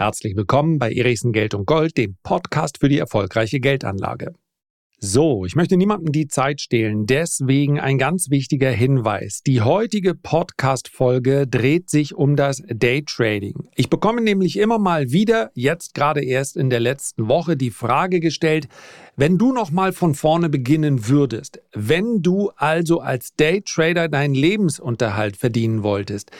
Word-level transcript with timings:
Herzlich 0.00 0.34
willkommen 0.34 0.78
bei 0.78 0.90
Erichsen 0.90 1.30
Geld 1.30 1.52
und 1.52 1.66
Gold, 1.66 1.98
dem 1.98 2.16
Podcast 2.22 2.78
für 2.78 2.88
die 2.88 2.96
erfolgreiche 2.96 3.60
Geldanlage. 3.60 4.32
So, 4.98 5.44
ich 5.44 5.56
möchte 5.56 5.76
niemandem 5.76 6.10
die 6.10 6.26
Zeit 6.26 6.62
stehlen, 6.62 7.04
deswegen 7.04 7.78
ein 7.78 7.98
ganz 7.98 8.30
wichtiger 8.30 8.70
Hinweis. 8.70 9.42
Die 9.46 9.60
heutige 9.60 10.14
Podcast-Folge 10.14 11.46
dreht 11.46 11.90
sich 11.90 12.14
um 12.14 12.34
das 12.34 12.62
Daytrading. 12.66 13.68
Ich 13.74 13.90
bekomme 13.90 14.22
nämlich 14.22 14.58
immer 14.58 14.78
mal 14.78 15.10
wieder, 15.10 15.50
jetzt 15.52 15.92
gerade 15.92 16.24
erst 16.24 16.56
in 16.56 16.70
der 16.70 16.80
letzten 16.80 17.28
Woche, 17.28 17.58
die 17.58 17.70
Frage 17.70 18.20
gestellt, 18.20 18.68
wenn 19.20 19.36
du 19.36 19.52
nochmal 19.52 19.92
von 19.92 20.14
vorne 20.14 20.48
beginnen 20.48 21.06
würdest, 21.06 21.60
wenn 21.74 22.22
du 22.22 22.52
also 22.56 23.00
als 23.00 23.34
Daytrader 23.36 24.08
deinen 24.08 24.34
Lebensunterhalt 24.34 25.36
verdienen 25.36 25.82
wolltest, 25.82 26.30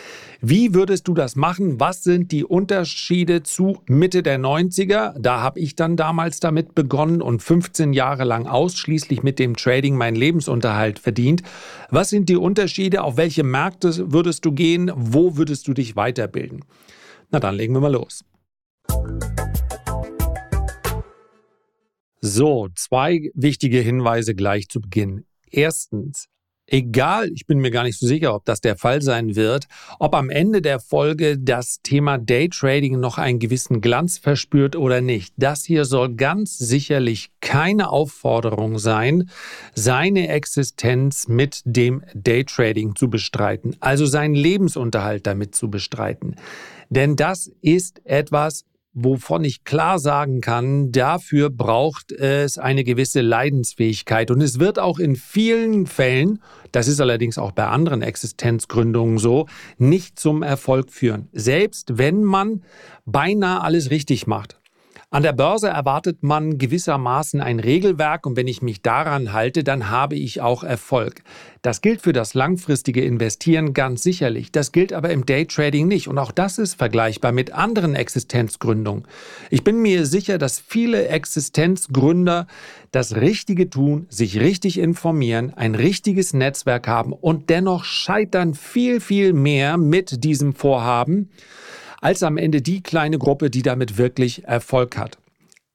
wie 0.40 0.72
würdest 0.72 1.06
du 1.06 1.12
das 1.12 1.36
machen? 1.36 1.78
Was 1.78 2.02
sind 2.02 2.32
die 2.32 2.42
Unterschiede 2.42 3.42
zu 3.42 3.82
Mitte 3.86 4.22
der 4.22 4.38
90er? 4.40 5.12
Da 5.20 5.42
habe 5.42 5.60
ich 5.60 5.76
dann 5.76 5.98
damals 5.98 6.40
damit 6.40 6.74
begonnen 6.74 7.20
und 7.20 7.42
15 7.42 7.92
Jahre 7.92 8.24
lang 8.24 8.46
ausschließlich 8.46 9.22
mit 9.22 9.38
dem 9.38 9.56
Trading 9.56 9.94
meinen 9.94 10.16
Lebensunterhalt 10.16 10.98
verdient. 10.98 11.42
Was 11.90 12.08
sind 12.08 12.30
die 12.30 12.36
Unterschiede? 12.36 13.04
Auf 13.04 13.18
welche 13.18 13.42
Märkte 13.42 14.10
würdest 14.10 14.46
du 14.46 14.52
gehen? 14.52 14.90
Wo 14.96 15.36
würdest 15.36 15.68
du 15.68 15.74
dich 15.74 15.96
weiterbilden? 15.96 16.64
Na 17.30 17.40
dann 17.40 17.56
legen 17.56 17.74
wir 17.74 17.80
mal 17.80 17.92
los. 17.92 18.24
So, 22.20 22.68
zwei 22.74 23.30
wichtige 23.34 23.80
Hinweise 23.80 24.34
gleich 24.34 24.68
zu 24.68 24.82
Beginn. 24.82 25.24
Erstens, 25.50 26.26
egal, 26.66 27.30
ich 27.34 27.46
bin 27.46 27.60
mir 27.60 27.70
gar 27.70 27.84
nicht 27.84 27.98
so 27.98 28.06
sicher, 28.06 28.34
ob 28.34 28.44
das 28.44 28.60
der 28.60 28.76
Fall 28.76 29.00
sein 29.00 29.36
wird, 29.36 29.68
ob 29.98 30.14
am 30.14 30.28
Ende 30.28 30.60
der 30.60 30.80
Folge 30.80 31.38
das 31.38 31.80
Thema 31.82 32.18
Daytrading 32.18 33.00
noch 33.00 33.16
einen 33.16 33.38
gewissen 33.38 33.80
Glanz 33.80 34.18
verspürt 34.18 34.76
oder 34.76 35.00
nicht. 35.00 35.32
Das 35.38 35.64
hier 35.64 35.86
soll 35.86 36.14
ganz 36.14 36.58
sicherlich 36.58 37.30
keine 37.40 37.88
Aufforderung 37.88 38.78
sein, 38.78 39.30
seine 39.74 40.28
Existenz 40.28 41.26
mit 41.26 41.62
dem 41.64 42.04
Daytrading 42.12 42.96
zu 42.96 43.08
bestreiten, 43.08 43.76
also 43.80 44.04
seinen 44.04 44.34
Lebensunterhalt 44.34 45.26
damit 45.26 45.54
zu 45.54 45.70
bestreiten. 45.70 46.36
Denn 46.90 47.16
das 47.16 47.50
ist 47.62 48.04
etwas, 48.04 48.66
wovon 48.92 49.44
ich 49.44 49.64
klar 49.64 49.98
sagen 49.98 50.40
kann, 50.40 50.90
dafür 50.92 51.50
braucht 51.50 52.12
es 52.12 52.58
eine 52.58 52.84
gewisse 52.84 53.20
Leidensfähigkeit. 53.20 54.30
Und 54.30 54.40
es 54.40 54.58
wird 54.58 54.78
auch 54.78 54.98
in 54.98 55.16
vielen 55.16 55.86
Fällen, 55.86 56.40
das 56.72 56.88
ist 56.88 57.00
allerdings 57.00 57.38
auch 57.38 57.52
bei 57.52 57.66
anderen 57.66 58.02
Existenzgründungen 58.02 59.18
so, 59.18 59.46
nicht 59.78 60.18
zum 60.18 60.42
Erfolg 60.42 60.90
führen. 60.90 61.28
Selbst 61.32 61.98
wenn 61.98 62.22
man 62.24 62.62
beinahe 63.06 63.62
alles 63.62 63.90
richtig 63.90 64.26
macht. 64.26 64.59
An 65.12 65.24
der 65.24 65.32
Börse 65.32 65.66
erwartet 65.66 66.22
man 66.22 66.56
gewissermaßen 66.56 67.40
ein 67.40 67.58
Regelwerk 67.58 68.26
und 68.26 68.36
wenn 68.36 68.46
ich 68.46 68.62
mich 68.62 68.80
daran 68.80 69.32
halte, 69.32 69.64
dann 69.64 69.90
habe 69.90 70.14
ich 70.14 70.40
auch 70.40 70.62
Erfolg. 70.62 71.24
Das 71.62 71.80
gilt 71.80 72.00
für 72.00 72.12
das 72.12 72.34
langfristige 72.34 73.04
Investieren 73.04 73.74
ganz 73.74 74.04
sicherlich. 74.04 74.52
Das 74.52 74.70
gilt 74.70 74.92
aber 74.92 75.10
im 75.10 75.26
Daytrading 75.26 75.88
nicht 75.88 76.06
und 76.06 76.16
auch 76.16 76.30
das 76.30 76.58
ist 76.58 76.74
vergleichbar 76.74 77.32
mit 77.32 77.50
anderen 77.50 77.96
Existenzgründungen. 77.96 79.02
Ich 79.50 79.64
bin 79.64 79.82
mir 79.82 80.06
sicher, 80.06 80.38
dass 80.38 80.60
viele 80.60 81.08
Existenzgründer 81.08 82.46
das 82.92 83.16
Richtige 83.16 83.68
tun, 83.68 84.06
sich 84.10 84.38
richtig 84.38 84.78
informieren, 84.78 85.52
ein 85.56 85.74
richtiges 85.74 86.34
Netzwerk 86.34 86.86
haben 86.86 87.12
und 87.12 87.50
dennoch 87.50 87.82
scheitern 87.82 88.54
viel, 88.54 89.00
viel 89.00 89.32
mehr 89.32 89.76
mit 89.76 90.22
diesem 90.22 90.54
Vorhaben 90.54 91.30
als 92.00 92.22
am 92.22 92.36
Ende 92.36 92.62
die 92.62 92.82
kleine 92.82 93.18
Gruppe, 93.18 93.50
die 93.50 93.62
damit 93.62 93.98
wirklich 93.98 94.44
Erfolg 94.44 94.96
hat. 94.96 95.18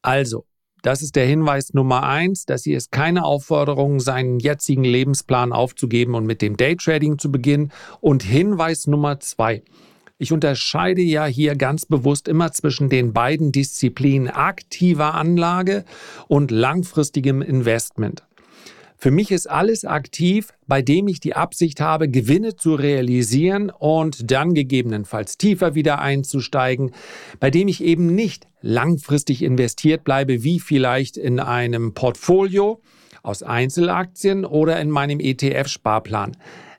Also, 0.01 0.45
das 0.81 1.01
ist 1.01 1.15
der 1.15 1.25
Hinweis 1.25 1.73
Nummer 1.73 2.03
eins, 2.03 2.45
dass 2.45 2.63
hier 2.63 2.77
ist 2.77 2.91
keine 2.91 3.25
Aufforderung, 3.25 3.99
seinen 3.99 4.39
jetzigen 4.39 4.83
Lebensplan 4.83 5.51
aufzugeben 5.51 6.13
und 6.13 6.27
mit 6.27 6.43
dem 6.43 6.57
Daytrading 6.57 7.17
zu 7.17 7.31
beginnen. 7.31 7.71
Und 8.01 8.21
Hinweis 8.21 8.85
Nummer 8.85 9.19
zwei. 9.19 9.63
Ich 10.19 10.31
unterscheide 10.31 11.01
ja 11.01 11.25
hier 11.25 11.55
ganz 11.55 11.87
bewusst 11.87 12.27
immer 12.27 12.51
zwischen 12.51 12.89
den 12.89 13.13
beiden 13.13 13.51
Disziplinen 13.51 14.29
aktiver 14.29 15.15
Anlage 15.15 15.85
und 16.27 16.51
langfristigem 16.51 17.41
Investment. 17.41 18.23
Für 18.97 19.11
mich 19.11 19.31
ist 19.31 19.49
alles 19.49 19.85
aktiv, 19.85 20.53
bei 20.67 20.81
dem 20.81 21.07
ich 21.07 21.19
die 21.19 21.35
Absicht 21.35 21.81
habe, 21.81 22.09
Gewinne 22.09 22.55
zu 22.55 22.75
realisieren 22.75 23.69
und 23.69 24.31
dann 24.31 24.53
gegebenenfalls 24.53 25.37
tiefer 25.37 25.75
wieder 25.75 25.99
einzusteigen, 25.99 26.91
bei 27.39 27.51
dem 27.51 27.67
ich 27.67 27.83
eben 27.83 28.15
nicht 28.15 28.47
langfristig 28.61 29.43
investiert 29.43 30.03
bleibe, 30.03 30.43
wie 30.43 30.59
vielleicht 30.59 31.17
in 31.17 31.39
einem 31.39 31.93
Portfolio 31.93 32.81
aus 33.21 33.43
Einzelaktien 33.43 34.45
oder 34.45 34.79
in 34.79 34.89
meinem 34.89 35.19
ETF-Sparplan. 35.19 36.37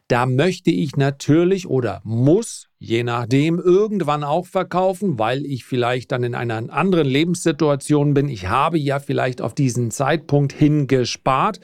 Da 0.09 0.25
möchte 0.25 0.71
ich 0.71 0.97
natürlich 0.97 1.67
oder 1.67 2.01
muss, 2.05 2.69
je 2.79 3.03
nachdem, 3.03 3.59
irgendwann 3.59 4.23
auch 4.23 4.47
verkaufen, 4.47 5.19
weil 5.19 5.45
ich 5.45 5.65
vielleicht 5.65 6.13
dann 6.13 6.23
in 6.23 6.37
einer 6.37 6.73
anderen 6.73 7.09
Lebenssituation 7.09 8.15
bin. 8.15 8.29
Ich 8.29 8.47
habe 8.47 8.79
ja 8.79 9.01
vielleicht 9.01 9.43
auf 9.43 9.53
diesen 9.53 9.91
Zeitpunkt 9.91 10.53
hingespart 10.53 11.59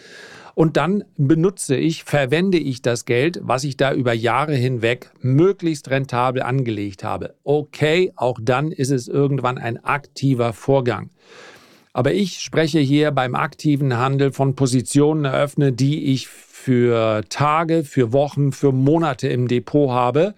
und 0.55 0.77
dann 0.77 1.05
benutze 1.17 1.77
ich, 1.77 2.05
verwende 2.05 2.59
ich 2.59 2.83
das 2.83 3.05
Geld, 3.05 3.41
was 3.43 3.65
ich 3.65 3.77
da 3.77 3.93
über 3.93 4.13
Jahre 4.13 4.55
hinweg 4.55 5.11
möglichst 5.21 5.91
rentabel 5.91 6.43
angelegt 6.43 7.05
habe. 7.05 7.35
Okay, 7.45 8.13
auch 8.17 8.39
dann 8.41 8.71
ist 8.71 8.91
es 8.91 9.09
irgendwann 9.09 9.59
ein 9.59 9.83
aktiver 9.83 10.53
Vorgang. 10.53 11.11
Aber 11.95 12.13
ich 12.13 12.41
spreche 12.41 12.79
hier 12.79 13.11
beim 13.11 13.35
aktiven 13.35 13.97
Handel 13.97 14.33
von 14.33 14.55
Positionen 14.55 15.25
eröffne, 15.25 15.73
die 15.73 16.13
ich 16.13 16.29
für 16.29 17.23
Tage, 17.29 17.85
für 17.85 18.13
Wochen, 18.13 18.53
für 18.53 18.73
Monate 18.73 19.29
im 19.29 19.49
Depot 19.49 19.91
habe 19.91 20.35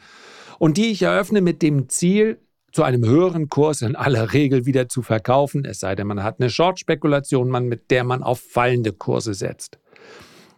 und 0.58 0.76
die 0.76 0.86
ich 0.86 1.02
eröffne 1.02 1.40
mit 1.40 1.62
dem 1.62 1.88
Ziel, 1.88 2.38
zu 2.74 2.82
einem 2.82 3.04
höheren 3.04 3.48
Kurs 3.48 3.82
in 3.82 3.94
aller 3.94 4.32
Regel 4.32 4.66
wieder 4.66 4.88
zu 4.88 5.02
verkaufen, 5.02 5.64
es 5.64 5.78
sei 5.78 5.94
denn, 5.94 6.08
man 6.08 6.24
hat 6.24 6.40
eine 6.40 6.50
Short-Spekulation, 6.50 7.48
mit 7.68 7.92
der 7.92 8.02
man 8.02 8.24
auf 8.24 8.40
fallende 8.40 8.92
Kurse 8.92 9.32
setzt. 9.32 9.78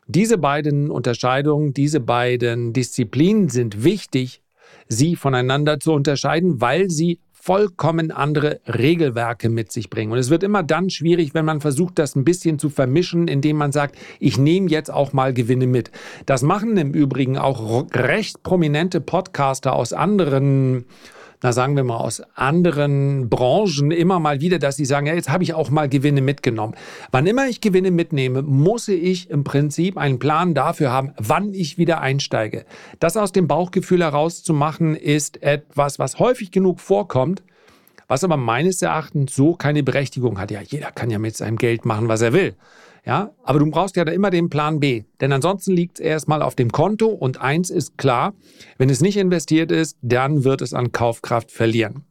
Diese 0.06 0.38
beiden 0.38 0.90
Unterscheidungen, 0.90 1.74
diese 1.74 2.00
beiden 2.00 2.72
Disziplinen 2.72 3.50
sind 3.50 3.84
wichtig, 3.84 4.40
sie 4.88 5.14
voneinander 5.14 5.78
zu 5.78 5.92
unterscheiden, 5.92 6.62
weil 6.62 6.88
sie 6.88 7.20
vollkommen 7.32 8.10
andere 8.10 8.60
Regelwerke 8.66 9.50
mit 9.50 9.70
sich 9.70 9.90
bringen. 9.90 10.10
Und 10.10 10.18
es 10.18 10.30
wird 10.30 10.42
immer 10.42 10.62
dann 10.62 10.88
schwierig, 10.88 11.34
wenn 11.34 11.44
man 11.44 11.60
versucht, 11.60 11.98
das 11.98 12.16
ein 12.16 12.24
bisschen 12.24 12.58
zu 12.58 12.70
vermischen, 12.70 13.28
indem 13.28 13.58
man 13.58 13.72
sagt, 13.72 13.96
ich 14.20 14.38
nehme 14.38 14.70
jetzt 14.70 14.90
auch 14.90 15.12
mal 15.12 15.34
Gewinne 15.34 15.66
mit. 15.66 15.90
Das 16.24 16.42
machen 16.42 16.78
im 16.78 16.94
Übrigen 16.94 17.36
auch 17.36 17.86
recht 17.92 18.42
prominente 18.42 19.02
Podcaster 19.02 19.74
aus 19.74 19.92
anderen 19.92 20.86
na 21.42 21.52
sagen 21.52 21.76
wir 21.76 21.84
mal, 21.84 21.96
aus 21.96 22.22
anderen 22.34 23.28
Branchen 23.28 23.90
immer 23.90 24.20
mal 24.20 24.40
wieder, 24.40 24.58
dass 24.58 24.76
sie 24.76 24.84
sagen, 24.84 25.06
ja, 25.06 25.14
jetzt 25.14 25.28
habe 25.28 25.44
ich 25.44 25.54
auch 25.54 25.70
mal 25.70 25.88
Gewinne 25.88 26.20
mitgenommen. 26.20 26.74
Wann 27.10 27.26
immer 27.26 27.48
ich 27.48 27.60
Gewinne 27.60 27.90
mitnehme, 27.90 28.42
muss 28.42 28.88
ich 28.88 29.30
im 29.30 29.44
Prinzip 29.44 29.96
einen 29.96 30.18
Plan 30.18 30.54
dafür 30.54 30.90
haben, 30.90 31.12
wann 31.18 31.52
ich 31.52 31.78
wieder 31.78 32.00
einsteige. 32.00 32.64
Das 33.00 33.16
aus 33.16 33.32
dem 33.32 33.48
Bauchgefühl 33.48 34.02
heraus 34.02 34.42
zu 34.42 34.54
machen, 34.54 34.96
ist 34.96 35.42
etwas, 35.42 35.98
was 35.98 36.18
häufig 36.18 36.50
genug 36.50 36.80
vorkommt, 36.80 37.42
was 38.08 38.24
aber 38.24 38.36
meines 38.36 38.82
Erachtens 38.82 39.34
so 39.34 39.54
keine 39.54 39.82
Berechtigung 39.82 40.38
hat. 40.38 40.50
Ja, 40.50 40.60
jeder 40.62 40.92
kann 40.92 41.10
ja 41.10 41.18
mit 41.18 41.36
seinem 41.36 41.56
Geld 41.56 41.84
machen, 41.84 42.08
was 42.08 42.22
er 42.22 42.32
will. 42.32 42.54
Ja, 43.06 43.30
aber 43.44 43.60
du 43.60 43.70
brauchst 43.70 43.94
ja 43.94 44.04
da 44.04 44.10
immer 44.10 44.30
den 44.30 44.50
Plan 44.50 44.80
B. 44.80 45.04
Denn 45.20 45.32
ansonsten 45.32 45.72
liegt 45.72 46.00
es 46.00 46.04
erstmal 46.04 46.42
auf 46.42 46.56
dem 46.56 46.72
Konto 46.72 47.06
und 47.06 47.40
eins 47.40 47.70
ist 47.70 47.96
klar, 47.96 48.34
wenn 48.78 48.90
es 48.90 49.00
nicht 49.00 49.16
investiert 49.16 49.70
ist, 49.70 49.96
dann 50.02 50.42
wird 50.42 50.60
es 50.60 50.74
an 50.74 50.90
Kaufkraft 50.90 51.52
verlieren. 51.52 52.04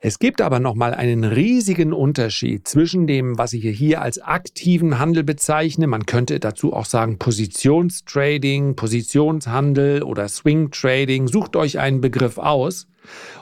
Es 0.00 0.20
gibt 0.20 0.40
aber 0.40 0.60
nochmal 0.60 0.94
einen 0.94 1.24
riesigen 1.24 1.92
Unterschied 1.92 2.68
zwischen 2.68 3.08
dem, 3.08 3.36
was 3.36 3.52
ich 3.52 3.64
hier 3.76 4.00
als 4.00 4.20
aktiven 4.20 5.00
Handel 5.00 5.24
bezeichne. 5.24 5.88
Man 5.88 6.06
könnte 6.06 6.38
dazu 6.38 6.72
auch 6.72 6.84
sagen 6.84 7.18
Positionstrading, 7.18 8.76
Positionshandel 8.76 10.04
oder 10.04 10.28
Swing 10.28 10.70
Trading. 10.70 11.26
Sucht 11.26 11.56
euch 11.56 11.80
einen 11.80 12.00
Begriff 12.00 12.38
aus 12.38 12.86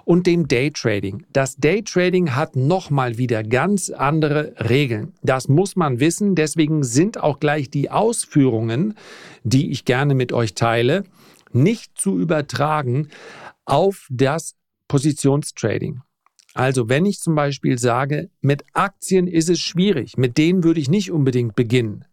und 0.06 0.26
dem 0.26 0.48
Daytrading. 0.48 1.26
Das 1.30 1.56
Daytrading 1.56 2.34
hat 2.34 2.56
nochmal 2.56 3.18
wieder 3.18 3.42
ganz 3.42 3.90
andere 3.90 4.54
Regeln. 4.58 5.12
Das 5.22 5.48
muss 5.48 5.76
man 5.76 6.00
wissen. 6.00 6.34
Deswegen 6.36 6.84
sind 6.84 7.22
auch 7.22 7.38
gleich 7.38 7.68
die 7.68 7.90
Ausführungen, 7.90 8.94
die 9.44 9.72
ich 9.72 9.84
gerne 9.84 10.14
mit 10.14 10.32
euch 10.32 10.54
teile, 10.54 11.04
nicht 11.52 11.98
zu 11.98 12.18
übertragen 12.18 13.08
auf 13.66 14.06
das 14.10 14.54
Positionstrading. 14.88 16.00
Also 16.56 16.88
wenn 16.88 17.04
ich 17.04 17.20
zum 17.20 17.34
Beispiel 17.34 17.78
sage, 17.78 18.30
mit 18.40 18.64
Aktien 18.72 19.26
ist 19.26 19.50
es 19.50 19.60
schwierig, 19.60 20.16
mit 20.16 20.38
denen 20.38 20.64
würde 20.64 20.80
ich 20.80 20.88
nicht 20.88 21.10
unbedingt 21.10 21.54
beginnen, 21.54 22.06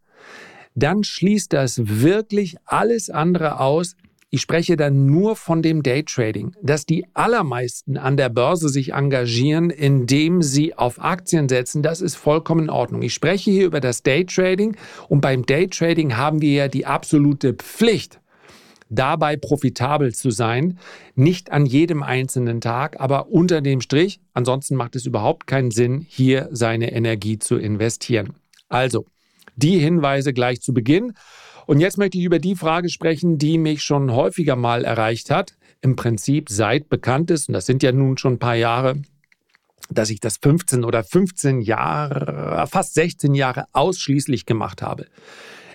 dann 0.75 1.06
schließt 1.06 1.54
das 1.54 1.80
wirklich 2.01 2.57
alles 2.66 3.10
andere 3.10 3.62
aus, 3.62 3.95
ich 4.31 4.42
spreche 4.42 4.75
dann 4.75 5.06
nur 5.06 5.38
von 5.38 5.62
dem 5.62 5.81
Daytrading, 5.81 6.56
dass 6.62 6.86
die 6.86 7.06
allermeisten 7.13 7.98
an 7.98 8.18
der 8.18 8.28
Börse 8.28 8.68
sich 8.68 8.92
engagieren, 8.92 9.69
indem 9.69 10.42
sie 10.42 10.75
auf 10.75 11.01
Aktien 11.01 11.48
setzen, 11.48 11.81
das 11.81 12.01
ist 12.01 12.16
vollkommen 12.16 12.63
in 12.63 12.69
Ordnung. 12.69 13.01
Ich 13.01 13.13
spreche 13.13 13.50
hier 13.50 13.68
über 13.68 13.80
das 13.80 14.04
Daytrading 14.04 14.75
und 15.07 15.22
beim 15.22 15.45
Daytrading 15.45 16.18
haben 16.18 16.42
wir 16.42 16.51
ja 16.51 16.68
die 16.68 16.86
absolute 16.86 17.54
Pflicht, 17.54 18.19
dabei 18.89 19.35
profitabel 19.35 20.13
zu 20.13 20.31
sein. 20.31 20.77
Nicht 21.15 21.51
an 21.51 21.65
jedem 21.65 22.03
einzelnen 22.03 22.62
Tag, 22.62 23.00
aber 23.00 23.30
unter 23.30 23.62
dem 23.62 23.81
Strich. 23.81 24.19
Ansonsten 24.33 24.75
macht 24.75 24.95
es 24.95 25.06
überhaupt 25.06 25.47
keinen 25.47 25.71
Sinn, 25.71 26.06
hier 26.07 26.50
seine 26.51 26.91
Energie 26.91 27.39
zu 27.39 27.57
investieren. 27.57 28.35
Also, 28.69 29.06
die 29.56 29.77
Hinweise 29.77 30.33
gleich 30.33 30.62
zu 30.62 30.74
Beginn. 30.74 31.13
Und 31.65 31.80
jetzt 31.80 31.97
möchte 31.97 32.18
ich 32.18 32.25
über 32.25 32.39
die 32.39 32.56
Frage 32.56 32.89
sprechen, 32.89 33.38
die 33.38 33.57
mich 33.57 33.83
schon 33.83 34.12
häufiger 34.12 34.56
mal 34.56 34.83
erreicht 34.83 35.30
hat. 35.30 35.56
Im 35.81 35.95
Prinzip 35.95 36.50
seit 36.50 36.89
bekannt 36.89 37.31
ist, 37.31 37.50
und 37.50 37.53
das 37.53 37.65
sind 37.65 37.83
ja 37.83 37.91
nun 37.91 38.18
schon 38.18 38.33
ein 38.33 38.39
paar 38.39 38.56
Jahre, 38.56 39.01
dass 39.89 40.09
ich 40.09 40.19
das 40.19 40.38
15 40.38 40.83
oder 40.83 41.03
15 41.03 41.62
Jahre, 41.62 42.65
fast 42.68 42.94
16 42.94 43.33
Jahre 43.35 43.65
ausschließlich 43.74 44.45
gemacht 44.45 44.81
habe. 44.81 45.06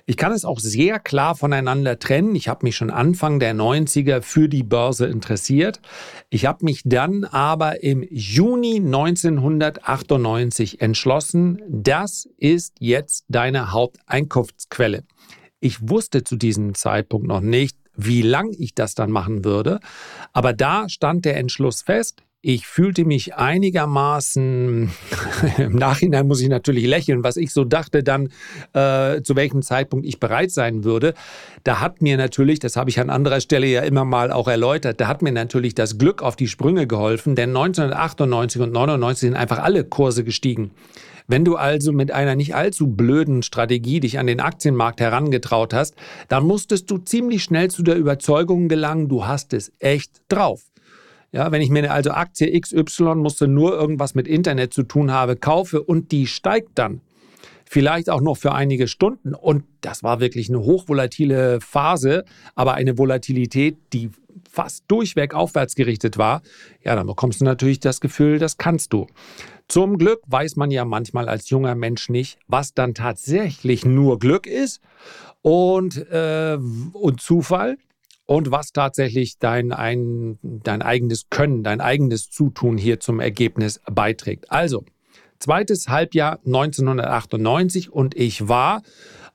Ich 0.09 0.17
kann 0.17 0.33
es 0.33 0.45
auch 0.47 0.59
sehr 0.59 0.99
klar 1.01 1.35
voneinander 1.35 1.99
trennen. 1.99 2.35
Ich 2.35 2.49
habe 2.49 2.65
mich 2.65 2.77
schon 2.77 2.89
Anfang 2.89 3.41
der 3.41 3.55
90er 3.55 4.23
für 4.23 4.49
die 4.49 4.63
Börse 4.63 5.05
interessiert. 5.05 5.83
Ich 6.31 6.47
habe 6.47 6.65
mich 6.65 6.81
dann 6.87 7.25
aber 7.25 7.83
im 7.83 8.03
Juni 8.11 8.77
1998 8.77 10.81
entschlossen, 10.81 11.61
das 11.69 12.27
ist 12.39 12.77
jetzt 12.79 13.27
deine 13.29 13.73
Haupteinkunftsquelle. 13.73 15.05
Ich 15.61 15.87
wusste 15.87 16.25
zu 16.25 16.37
diesem 16.37 16.75
Zeitpunkt 16.75 17.27
noch 17.27 17.43
nicht, 17.43 17.77
wie 17.95 18.23
lang 18.23 18.55
ich 18.59 18.75
das 18.75 18.95
dann 18.95 19.11
machen 19.11 19.45
würde, 19.45 19.79
aber 20.33 20.55
da 20.55 20.89
stand 20.89 21.27
der 21.27 21.37
Entschluss 21.37 21.83
fest, 21.83 22.23
ich 22.41 22.69
fühlte 22.69 23.05
mich 23.05 23.35
einigermaßen, 23.35 24.91
im 25.59 25.73
Nachhinein 25.73 26.29
muss 26.29 26.41
ich 26.41 26.49
natürlich 26.49 26.87
lächeln, 26.87 27.25
was 27.25 27.37
ich 27.37 27.53
so 27.53 27.65
dachte 27.65 28.05
dann, 28.05 28.29
äh, 28.75 29.23
zu 29.23 29.35
welchem 29.35 29.63
Zeitpunkt 29.63 30.07
ich 30.07 30.21
bereit 30.21 30.53
sein 30.53 30.85
würde. 30.85 31.15
Da 31.65 31.81
hat 31.81 32.01
mir 32.01 32.17
natürlich, 32.17 32.61
das 32.61 32.77
habe 32.77 32.91
ich 32.91 33.01
an 33.01 33.11
anderer 33.11 33.41
Stelle 33.41 33.67
ja 33.67 33.83
immer 33.83 34.05
mal 34.05 34.31
auch 34.31 34.47
erläutert, 34.47 35.01
da 35.01 35.09
hat 35.09 35.21
mir 35.21 35.33
natürlich 35.33 35.75
das 35.75 35.99
Glück 35.99 36.23
auf 36.23 36.37
die 36.37 36.47
Sprünge 36.47 36.87
geholfen, 36.87 37.35
denn 37.35 37.51
1998 37.51 38.61
und 38.63 38.69
1999 38.69 39.21
sind 39.21 39.35
einfach 39.35 39.59
alle 39.59 39.83
Kurse 39.85 40.23
gestiegen. 40.23 40.71
Wenn 41.31 41.45
du 41.45 41.57
also 41.57 41.93
mit 41.93 42.11
einer 42.11 42.37
nicht 42.37 42.55
allzu 42.55 42.87
blöden 42.87 43.43
Strategie 43.43 44.01
dich 44.01 44.19
an 44.19 44.27
den 44.27 44.41
Aktienmarkt 44.41 45.01
herangetraut 45.01 45.75
hast, 45.75 45.95
dann 46.29 46.47
musstest 46.47 46.91
du 46.91 46.97
ziemlich 46.97 47.43
schnell 47.43 47.69
zu 47.69 47.83
der 47.83 47.97
Überzeugung 47.97 48.69
gelangen, 48.69 49.09
du 49.09 49.27
hast 49.27 49.53
es 49.53 49.71
echt 49.79 50.23
drauf. 50.29 50.68
Ja, 51.31 51.53
wenn 51.53 51.61
ich 51.61 51.69
mir 51.69 51.93
also 51.93 52.11
Aktie 52.11 52.59
XY 52.59 53.17
musste 53.17 53.49
nur 53.49 53.79
irgendwas 53.79 54.15
mit 54.15 54.27
Internet 54.27 54.73
zu 54.73 54.83
tun 54.83 55.13
habe, 55.13 55.37
kaufe 55.37 55.83
und 55.83 56.11
die 56.11 56.27
steigt 56.27 56.71
dann, 56.77 57.03
vielleicht 57.69 58.09
auch 58.11 58.21
noch 58.21 58.37
für 58.37 58.53
einige 58.53 58.89
Stunden. 58.89 59.35
Und 59.35 59.65
das 59.83 60.03
war 60.03 60.21
wirklich 60.21 60.49
eine 60.49 60.61
hochvolatile 60.61 61.61
Phase, 61.61 62.25
aber 62.55 62.75
eine 62.75 62.99
Volatilität, 62.99 63.77
die 63.93 64.11
fast 64.51 64.85
durchweg 64.89 65.35
aufwärts 65.35 65.75
gerichtet 65.75 66.17
war. 66.17 66.43
Ja, 66.83 66.97
dann 66.97 67.07
bekommst 67.07 67.41
du 67.41 67.45
natürlich 67.45 67.81
das 67.81 68.01
Gefühl, 68.01 68.39
das 68.39 68.57
kannst 68.57 68.93
du. 68.93 69.07
Zum 69.69 69.99
Glück 69.99 70.23
weiß 70.27 70.57
man 70.57 70.71
ja 70.71 70.87
manchmal 70.87 71.29
als 71.29 71.51
junger 71.51 71.75
Mensch 71.75 72.09
nicht, 72.09 72.39
was 72.47 72.73
dann 72.73 72.95
tatsächlich 72.95 73.85
nur 73.85 74.19
Glück 74.19 74.47
ist 74.47 74.81
und, 75.43 75.99
äh, 76.11 76.59
und 76.93 77.21
Zufall 77.21 77.77
und 78.29 78.51
was 78.51 78.73
tatsächlich 78.73 79.39
dein, 79.39 79.73
ein, 79.73 80.39
dein 80.43 80.83
eigenes 80.83 81.31
Können, 81.31 81.65
dein 81.65 81.81
eigenes 81.81 82.29
Zutun 82.31 82.77
hier 82.77 83.01
zum 83.01 83.21
Ergebnis 83.21 83.81
beiträgt. 83.91 84.53
Also, 84.53 84.85
zweites 85.39 85.89
Halbjahr 85.89 86.39
1998 86.45 87.91
und 87.91 88.15
ich 88.15 88.47
war 88.47 88.83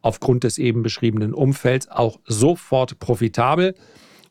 aufgrund 0.04 0.44
des 0.44 0.60
eben 0.60 0.84
beschriebenen 0.84 1.34
Umfelds 1.34 1.90
auch 1.90 2.20
sofort 2.26 3.00
profitabel. 3.00 3.74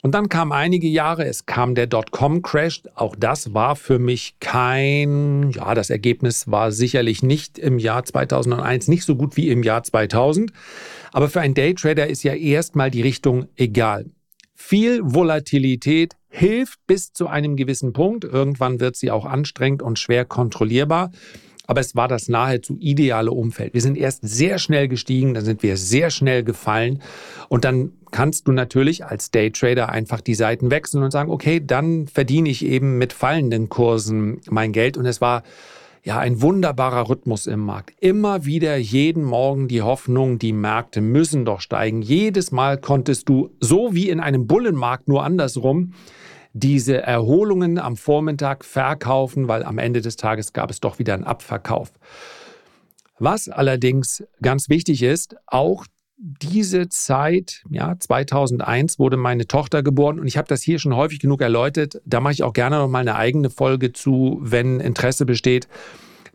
Und 0.01 0.15
dann 0.15 0.29
kamen 0.29 0.53
einige 0.53 0.87
Jahre, 0.87 1.25
es 1.25 1.45
kam 1.45 1.75
der 1.75 1.89
Dotcom-Crash. 1.89 2.83
Auch 2.95 3.17
das 3.17 3.55
war 3.55 3.75
für 3.75 3.99
mich 3.99 4.37
kein, 4.39 5.51
ja, 5.51 5.75
das 5.75 5.91
Ergebnis 5.91 6.49
war 6.49 6.71
sicherlich 6.71 7.25
nicht 7.25 7.59
im 7.59 7.81
Jahr 7.81 8.05
2001 8.05 8.87
nicht 8.87 9.05
so 9.05 9.17
gut 9.17 9.37
wie 9.37 9.49
im 9.49 9.65
Jahr 9.65 9.83
2000. 9.83 10.53
Aber 11.11 11.29
für 11.29 11.41
einen 11.41 11.55
Daytrader 11.55 12.07
ist 12.07 12.23
ja 12.23 12.35
erstmal 12.35 12.93
die 12.93 13.03
Richtung 13.03 13.49
egal. 13.57 14.07
Viel 14.65 15.01
Volatilität 15.03 16.15
hilft 16.29 16.79
bis 16.87 17.13
zu 17.13 17.27
einem 17.27 17.57
gewissen 17.57 17.93
Punkt. 17.93 18.25
Irgendwann 18.25 18.79
wird 18.79 18.95
sie 18.97 19.11
auch 19.11 19.27
anstrengend 19.27 19.83
und 19.83 19.99
schwer 19.99 20.25
kontrollierbar. 20.25 21.11
Aber 21.67 21.81
es 21.81 21.97
war 21.97 22.07
das 22.07 22.29
nahezu 22.29 22.77
ideale 22.79 23.33
Umfeld. 23.33 23.75
Wir 23.75 23.83
sind 23.83 23.99
erst 23.99 24.21
sehr 24.23 24.59
schnell 24.59 24.87
gestiegen, 24.87 25.35
dann 25.35 25.45
sind 25.45 25.65
wir 25.65 25.77
sehr 25.77 26.11
schnell 26.11 26.45
gefallen. 26.45 27.03
Und 27.49 27.65
dann 27.65 27.93
kannst 28.13 28.47
du 28.47 28.53
natürlich 28.53 29.05
als 29.05 29.33
Daytrader 29.33 29.91
einfach 29.91 30.21
die 30.21 30.37
Seiten 30.37 30.71
wechseln 30.71 31.03
und 31.03 31.11
sagen, 31.11 31.31
okay, 31.31 31.61
dann 31.63 32.07
verdiene 32.07 32.49
ich 32.49 32.65
eben 32.65 32.99
mit 32.99 33.13
fallenden 33.13 33.69
Kursen 33.69 34.41
mein 34.49 34.73
Geld. 34.73 34.97
Und 34.97 35.07
es 35.07 35.21
war 35.21 35.43
ja, 36.05 36.19
ein 36.19 36.43
wunderbarer 36.43 37.09
Rhythmus 37.09 37.47
im 37.47 37.61
Markt. 37.61 37.93
Immer 38.01 38.45
wieder 38.45 38.77
jeden 38.77 39.23
Morgen 39.23 39.69
die 39.69 39.83
Hoffnung, 39.83 40.39
die 40.39 40.53
Märkte 40.53 41.01
müssen 41.01 41.45
doch 41.45 41.61
steigen. 41.61 42.03
Jedes 42.03 42.51
Mal 42.51 42.79
konntest 42.79 43.29
du, 43.29 43.51
so 43.61 43.95
wie 43.95 44.09
in 44.09 44.19
einem 44.19 44.49
Bullenmarkt, 44.49 45.07
nur 45.07 45.23
andersrum, 45.23 45.93
diese 46.53 47.01
Erholungen 47.01 47.79
am 47.79 47.97
Vormittag 47.97 48.65
verkaufen, 48.65 49.47
weil 49.47 49.63
am 49.63 49.79
Ende 49.79 50.01
des 50.01 50.17
Tages 50.17 50.53
gab 50.53 50.71
es 50.71 50.81
doch 50.81 50.99
wieder 50.99 51.15
einen 51.15 51.25
Abverkauf. 51.25 51.93
Was 53.19 53.49
allerdings 53.49 54.25
ganz 54.43 54.69
wichtig 54.69 55.03
ist, 55.05 55.37
auch 55.47 55.87
diese 56.25 56.89
Zeit, 56.89 57.65
ja, 57.69 57.97
2001 57.99 59.01
wurde 59.01 59.17
meine 59.17 59.49
Tochter 59.49 59.83
geboren 59.83 60.21
und 60.21 60.29
ich 60.29 60.37
habe 60.37 60.47
das 60.47 60.63
hier 60.63 60.79
schon 60.79 60.95
häufig 60.95 61.19
genug 61.19 61.41
erläutert. 61.41 62.01
Da 62.05 62.21
mache 62.21 62.33
ich 62.33 62.45
auch 62.45 62.53
gerne 62.53 62.77
noch 62.79 62.87
mal 62.87 63.01
eine 63.01 63.17
eigene 63.17 63.51
Folge 63.51 63.93
zu, 63.93 64.39
wenn 64.41 64.79
Interesse 64.79 65.27
besteht. 65.27 65.67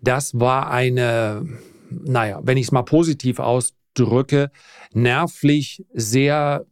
Das 0.02 0.38
war 0.38 0.70
eine, 0.70 1.48
naja, 1.90 2.42
wenn 2.44 2.58
ich 2.58 2.66
es 2.66 2.72
mal 2.74 2.84
positiv 2.84 3.40
ausdrücke, 3.40 4.52
nervlich 4.92 5.86
sehr, 5.94 6.66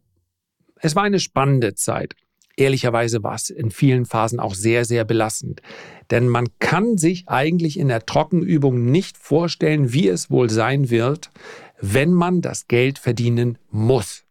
es 0.80 0.94
war 0.94 1.04
eine 1.04 1.18
spannende 1.18 1.74
Zeit. 1.74 2.16
Ehrlicherweise 2.58 3.22
war 3.22 3.34
es 3.34 3.48
in 3.48 3.70
vielen 3.70 4.04
Phasen 4.04 4.40
auch 4.40 4.54
sehr, 4.54 4.84
sehr 4.84 5.04
belastend. 5.04 5.62
Denn 6.10 6.28
man 6.28 6.46
kann 6.58 6.96
sich 6.98 7.28
eigentlich 7.28 7.78
in 7.78 7.88
der 7.88 8.04
Trockenübung 8.04 8.84
nicht 8.84 9.16
vorstellen, 9.18 9.92
wie 9.92 10.08
es 10.08 10.30
wohl 10.30 10.48
sein 10.48 10.88
wird, 10.90 11.30
wenn 11.80 12.12
man 12.12 12.40
das 12.40 12.68
Geld 12.68 12.98
verdienen 12.98 13.58
muss. 13.70 14.24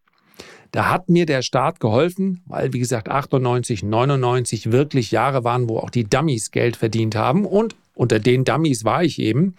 Da 0.71 0.89
hat 0.89 1.07
mir 1.07 1.25
der 1.25 1.41
Staat 1.41 1.79
geholfen, 1.79 2.41
weil, 2.47 2.73
wie 2.73 2.79
gesagt, 2.79 3.07
98, 3.07 3.81
99 3.83 4.71
wirklich 4.73 5.11
Jahre 5.11 5.45
waren, 5.45 5.69
wo 5.69 5.77
auch 5.77 5.89
die 5.89 6.03
Dummies 6.03 6.51
Geld 6.51 6.75
verdient 6.75 7.15
haben. 7.15 7.45
Und 7.45 7.75
unter 7.93 8.19
den 8.19 8.43
Dummies 8.43 8.83
war 8.83 9.01
ich 9.01 9.19
eben. 9.19 9.55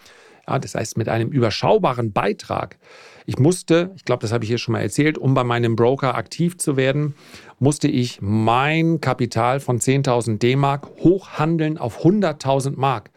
Ja, 0.47 0.59
das 0.59 0.75
heißt, 0.75 0.95
mit 0.95 1.09
einem 1.09 1.29
überschaubaren 1.29 2.13
Beitrag. 2.13 2.77
Ich 3.25 3.39
musste, 3.39 3.91
ich 3.95 4.05
glaube, 4.05 4.21
das 4.21 4.31
habe 4.31 4.43
ich 4.43 4.49
hier 4.49 4.59
schon 4.59 4.73
mal 4.73 4.81
erzählt, 4.81 5.17
um 5.17 5.33
bei 5.33 5.43
meinem 5.43 5.75
Broker 5.75 6.15
aktiv 6.15 6.57
zu 6.57 6.77
werden, 6.77 7.15
musste 7.59 7.87
ich 7.87 8.19
mein 8.21 9.01
Kapital 9.01 9.59
von 9.59 9.79
10.000 9.79 10.37
D-Mark 10.37 10.87
hochhandeln 10.99 11.77
auf 11.77 12.05
100.000 12.05 12.73
Mark. 12.77 13.09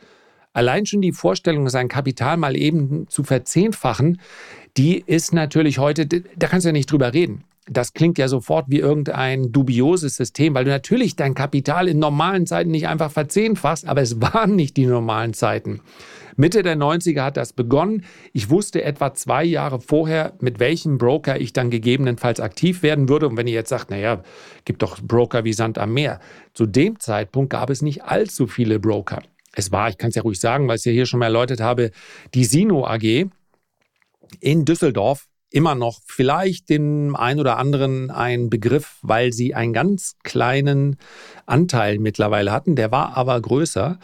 Allein 0.53 0.85
schon 0.85 1.01
die 1.01 1.13
Vorstellung, 1.13 1.69
sein 1.69 1.89
Kapital 1.89 2.37
mal 2.37 2.57
eben 2.57 3.07
zu 3.09 3.23
verzehnfachen, 3.23 4.21
die 4.77 5.03
ist 5.05 5.33
natürlich 5.33 5.79
heute, 5.79 6.07
da 6.07 6.47
kannst 6.47 6.65
du 6.65 6.69
ja 6.69 6.73
nicht 6.73 6.91
drüber 6.91 7.13
reden. 7.13 7.45
Das 7.67 7.93
klingt 7.93 8.19
ja 8.19 8.27
sofort 8.27 8.67
wie 8.69 8.79
irgendein 8.79 9.53
dubioses 9.53 10.17
System, 10.17 10.55
weil 10.55 10.65
du 10.65 10.71
natürlich 10.71 11.15
dein 11.15 11.35
Kapital 11.35 11.89
in 11.89 11.99
normalen 11.99 12.47
Zeiten 12.47 12.71
nicht 12.71 12.89
einfach 12.89 13.13
verzehnfachst, 13.13 13.87
aber 13.87 14.01
es 14.01 14.21
waren 14.21 14.57
nicht 14.57 14.77
die 14.77 14.87
normalen 14.87 15.35
Zeiten. 15.35 15.81
Mitte 16.37 16.63
der 16.63 16.77
90er 16.77 17.23
hat 17.23 17.37
das 17.37 17.53
begonnen. 17.53 18.05
Ich 18.33 18.51
wusste 18.51 18.83
etwa 18.83 19.13
zwei 19.15 19.45
Jahre 19.45 19.79
vorher, 19.79 20.33
mit 20.41 20.59
welchem 20.59 20.99
Broker 20.99 21.41
ich 21.41 21.53
dann 21.53 21.71
gegebenenfalls 21.71 22.41
aktiv 22.41 22.83
werden 22.83 23.09
würde. 23.09 23.29
Und 23.29 23.37
wenn 23.37 23.47
ihr 23.47 23.55
jetzt 23.55 23.69
sagt, 23.69 23.91
naja, 23.91 24.23
gibt 24.65 24.83
doch 24.83 25.01
Broker 25.01 25.45
wie 25.45 25.53
Sand 25.53 25.79
am 25.79 25.93
Meer. 25.93 26.19
Zu 26.55 26.67
dem 26.67 26.99
Zeitpunkt 26.99 27.51
gab 27.51 27.71
es 27.71 27.83
nicht 27.83 28.05
allzu 28.05 28.47
viele 28.47 28.81
Broker. 28.81 29.23
Es 29.55 29.71
war, 29.71 29.91
ich 29.91 29.99
kann 29.99 30.11
es 30.11 30.15
ja 30.15 30.23
ruhig 30.23 30.41
sagen, 30.41 30.67
weil 30.67 30.77
ich 30.77 30.81
es 30.81 30.85
ja 30.87 30.93
hier 30.93 31.07
schon 31.07 31.21
mal 31.21 31.27
erläutert 31.27 31.61
habe, 31.61 31.91
die 32.35 32.45
Sino 32.45 32.87
AG 32.87 33.29
in 34.41 34.65
Düsseldorf 34.65 35.27
immer 35.51 35.75
noch 35.75 36.01
vielleicht 36.07 36.69
dem 36.69 37.17
ein 37.17 37.41
oder 37.41 37.59
anderen 37.59 38.11
ein 38.11 38.51
Begriff, 38.51 38.99
weil 39.03 39.33
sie 39.33 39.55
einen 39.55 39.73
ganz 39.73 40.17
kleinen 40.23 40.97
Anteil 41.47 41.99
mittlerweile 41.99 42.53
hatten. 42.53 42.77
Der 42.77 42.93
war 42.93 43.17
aber 43.17 43.41
größer 43.41 43.99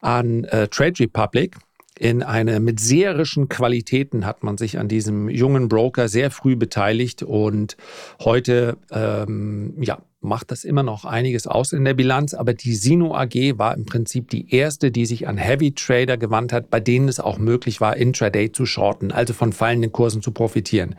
an 0.00 0.44
äh, 0.44 0.68
Trade 0.68 1.00
Republic. 1.00 1.56
In 1.98 2.22
eine 2.22 2.58
mit 2.58 2.80
serischen 2.80 3.48
Qualitäten 3.48 4.26
hat 4.26 4.42
man 4.42 4.58
sich 4.58 4.78
an 4.78 4.88
diesem 4.88 5.28
jungen 5.28 5.68
Broker 5.68 6.08
sehr 6.08 6.30
früh 6.30 6.56
beteiligt 6.56 7.22
und 7.22 7.76
heute 8.20 8.76
ähm, 8.90 9.74
ja, 9.80 9.98
macht 10.22 10.50
das 10.50 10.64
immer 10.64 10.82
noch 10.82 11.04
einiges 11.04 11.46
aus 11.46 11.72
in 11.72 11.84
der 11.84 11.94
Bilanz, 11.94 12.34
aber 12.34 12.54
die 12.54 12.74
Sino 12.74 13.14
AG 13.14 13.58
war 13.58 13.76
im 13.76 13.84
Prinzip 13.84 14.30
die 14.30 14.54
erste, 14.54 14.90
die 14.90 15.06
sich 15.06 15.28
an 15.28 15.36
Heavy 15.36 15.72
Trader 15.72 16.16
gewandt 16.16 16.52
hat, 16.52 16.70
bei 16.70 16.80
denen 16.80 17.08
es 17.08 17.20
auch 17.20 17.38
möglich 17.38 17.80
war, 17.80 17.96
intraday 17.96 18.52
zu 18.52 18.66
shorten, 18.66 19.12
also 19.12 19.34
von 19.34 19.52
fallenden 19.52 19.92
Kursen 19.92 20.22
zu 20.22 20.30
profitieren. 20.30 20.94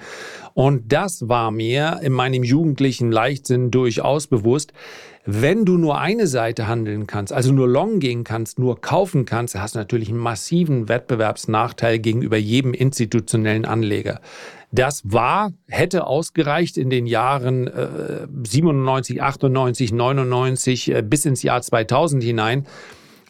Und 0.53 0.91
das 0.91 1.27
war 1.27 1.51
mir 1.51 1.99
in 2.03 2.11
meinem 2.13 2.43
jugendlichen 2.43 3.11
Leichtsinn 3.11 3.71
durchaus 3.71 4.27
bewusst. 4.27 4.73
Wenn 5.25 5.63
du 5.63 5.77
nur 5.77 5.99
eine 5.99 6.27
Seite 6.27 6.67
handeln 6.67 7.07
kannst, 7.07 7.31
also 7.31 7.53
nur 7.53 7.67
long 7.67 7.99
gehen 7.99 8.25
kannst, 8.25 8.59
nur 8.59 8.81
kaufen 8.81 9.23
kannst, 9.23 9.55
hast 9.55 9.75
du 9.75 9.79
natürlich 9.79 10.09
einen 10.09 10.17
massiven 10.17 10.89
Wettbewerbsnachteil 10.89 11.99
gegenüber 11.99 12.35
jedem 12.35 12.73
institutionellen 12.73 13.63
Anleger. 13.63 14.19
Das 14.73 15.01
war, 15.05 15.53
hätte 15.69 16.07
ausgereicht 16.07 16.77
in 16.77 16.89
den 16.89 17.05
Jahren 17.05 17.67
äh, 17.67 18.27
97, 18.43 19.21
98, 19.21 19.93
99 19.93 20.91
äh, 20.91 21.01
bis 21.03 21.25
ins 21.25 21.41
Jahr 21.41 21.61
2000 21.61 22.21
hinein. 22.21 22.65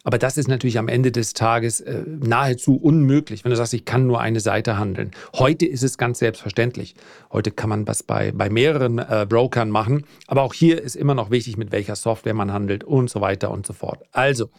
Aber 0.04 0.18
das 0.18 0.36
ist 0.36 0.48
natürlich 0.48 0.78
am 0.78 0.88
Ende 0.88 1.10
des 1.10 1.32
Tages 1.32 1.80
äh, 1.80 2.02
nahezu 2.06 2.76
unmöglich, 2.76 3.42
wenn 3.42 3.50
du 3.50 3.56
sagst, 3.56 3.72
ich 3.72 3.86
kann 3.86 4.06
nur 4.06 4.20
eine 4.20 4.38
Seite 4.40 4.76
handeln. 4.76 5.12
Heute 5.34 5.64
ist 5.64 5.82
es 5.82 5.96
ganz 5.96 6.18
selbstverständlich. 6.18 6.94
Heute 7.32 7.50
kann 7.50 7.70
man 7.70 7.88
was 7.88 8.02
bei, 8.02 8.30
bei 8.30 8.50
mehreren 8.50 8.98
äh, 8.98 9.26
Brokern 9.26 9.70
machen. 9.70 10.04
Aber 10.26 10.42
auch 10.42 10.52
hier 10.52 10.82
ist 10.82 10.94
immer 10.94 11.14
noch 11.14 11.30
wichtig, 11.30 11.56
mit 11.56 11.72
welcher 11.72 11.96
Software 11.96 12.34
man 12.34 12.52
handelt 12.52 12.84
und 12.84 13.08
so 13.08 13.22
weiter 13.22 13.50
und 13.50 13.66
so 13.66 13.72
fort. 13.72 14.02
Also, 14.12 14.50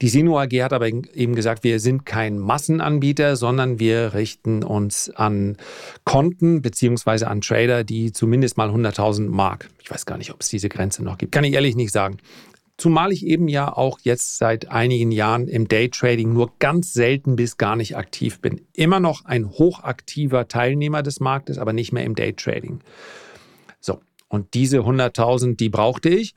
die 0.00 0.08
Sino 0.08 0.38
AG 0.38 0.52
hat 0.62 0.72
aber 0.72 0.86
eben 0.86 1.34
gesagt, 1.34 1.64
wir 1.64 1.80
sind 1.80 2.06
kein 2.06 2.38
Massenanbieter, 2.38 3.34
sondern 3.34 3.80
wir 3.80 4.14
richten 4.14 4.62
uns 4.62 5.10
an 5.10 5.56
Konten 6.04 6.62
beziehungsweise 6.62 7.26
an 7.26 7.40
Trader, 7.40 7.82
die 7.82 8.12
zumindest 8.12 8.56
mal 8.56 8.70
100.000 8.70 9.28
Mark. 9.28 9.70
Ich 9.82 9.90
weiß 9.90 10.06
gar 10.06 10.18
nicht, 10.18 10.32
ob 10.32 10.40
es 10.40 10.48
diese 10.48 10.68
Grenze 10.68 11.02
noch 11.02 11.18
gibt. 11.18 11.32
Kann 11.32 11.44
ich 11.44 11.54
ehrlich 11.54 11.74
nicht 11.74 11.92
sagen. 11.92 12.18
Zumal 12.76 13.12
ich 13.12 13.24
eben 13.24 13.46
ja 13.46 13.72
auch 13.72 14.00
jetzt 14.02 14.36
seit 14.36 14.68
einigen 14.68 15.12
Jahren 15.12 15.46
im 15.46 15.68
Daytrading 15.68 16.32
nur 16.32 16.52
ganz 16.58 16.92
selten 16.92 17.36
bis 17.36 17.56
gar 17.56 17.76
nicht 17.76 17.96
aktiv 17.96 18.40
bin. 18.40 18.62
Immer 18.72 18.98
noch 18.98 19.24
ein 19.24 19.48
hochaktiver 19.48 20.48
Teilnehmer 20.48 21.02
des 21.02 21.20
Marktes, 21.20 21.58
aber 21.58 21.72
nicht 21.72 21.92
mehr 21.92 22.04
im 22.04 22.16
Daytrading. 22.16 22.80
So, 23.80 24.00
und 24.28 24.54
diese 24.54 24.80
100.000, 24.80 25.56
die 25.56 25.68
brauchte 25.68 26.08
ich. 26.08 26.34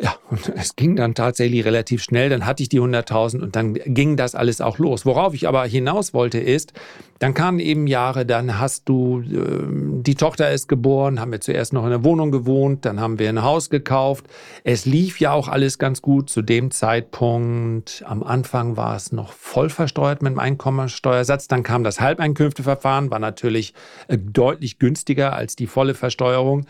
Ja, 0.00 0.16
und 0.30 0.48
es 0.56 0.74
ging 0.74 0.96
dann 0.96 1.14
tatsächlich 1.14 1.64
relativ 1.66 2.02
schnell. 2.02 2.30
Dann 2.30 2.46
hatte 2.46 2.62
ich 2.62 2.70
die 2.70 2.80
100.000 2.80 3.40
und 3.40 3.54
dann 3.54 3.74
ging 3.74 4.16
das 4.16 4.34
alles 4.34 4.62
auch 4.62 4.78
los. 4.78 5.04
Worauf 5.04 5.34
ich 5.34 5.46
aber 5.46 5.64
hinaus 5.66 6.14
wollte 6.14 6.38
ist, 6.38 6.72
dann 7.18 7.34
kamen 7.34 7.60
eben 7.60 7.86
Jahre, 7.86 8.24
dann 8.24 8.58
hast 8.58 8.88
du, 8.88 9.20
äh, 9.20 10.02
die 10.02 10.14
Tochter 10.14 10.50
ist 10.50 10.66
geboren, 10.66 11.20
haben 11.20 11.30
wir 11.30 11.40
zuerst 11.40 11.72
noch 11.72 11.84
in 11.84 11.90
der 11.90 12.04
Wohnung 12.04 12.32
gewohnt, 12.32 12.84
dann 12.84 13.00
haben 13.00 13.18
wir 13.18 13.28
ein 13.28 13.42
Haus 13.42 13.68
gekauft. 13.68 14.26
Es 14.64 14.86
lief 14.86 15.20
ja 15.20 15.32
auch 15.32 15.48
alles 15.48 15.78
ganz 15.78 16.00
gut. 16.00 16.30
Zu 16.30 16.40
dem 16.40 16.70
Zeitpunkt, 16.70 18.02
am 18.06 18.22
Anfang 18.22 18.78
war 18.78 18.96
es 18.96 19.12
noch 19.12 19.32
voll 19.32 19.68
versteuert 19.68 20.22
mit 20.22 20.32
dem 20.32 20.38
Einkommensteuersatz. 20.38 21.48
Dann 21.48 21.62
kam 21.62 21.84
das 21.84 22.00
Halbeinkünfteverfahren, 22.00 23.10
war 23.10 23.18
natürlich 23.18 23.74
äh, 24.08 24.16
deutlich 24.18 24.78
günstiger 24.78 25.34
als 25.34 25.54
die 25.54 25.66
volle 25.66 25.94
Versteuerung. 25.94 26.66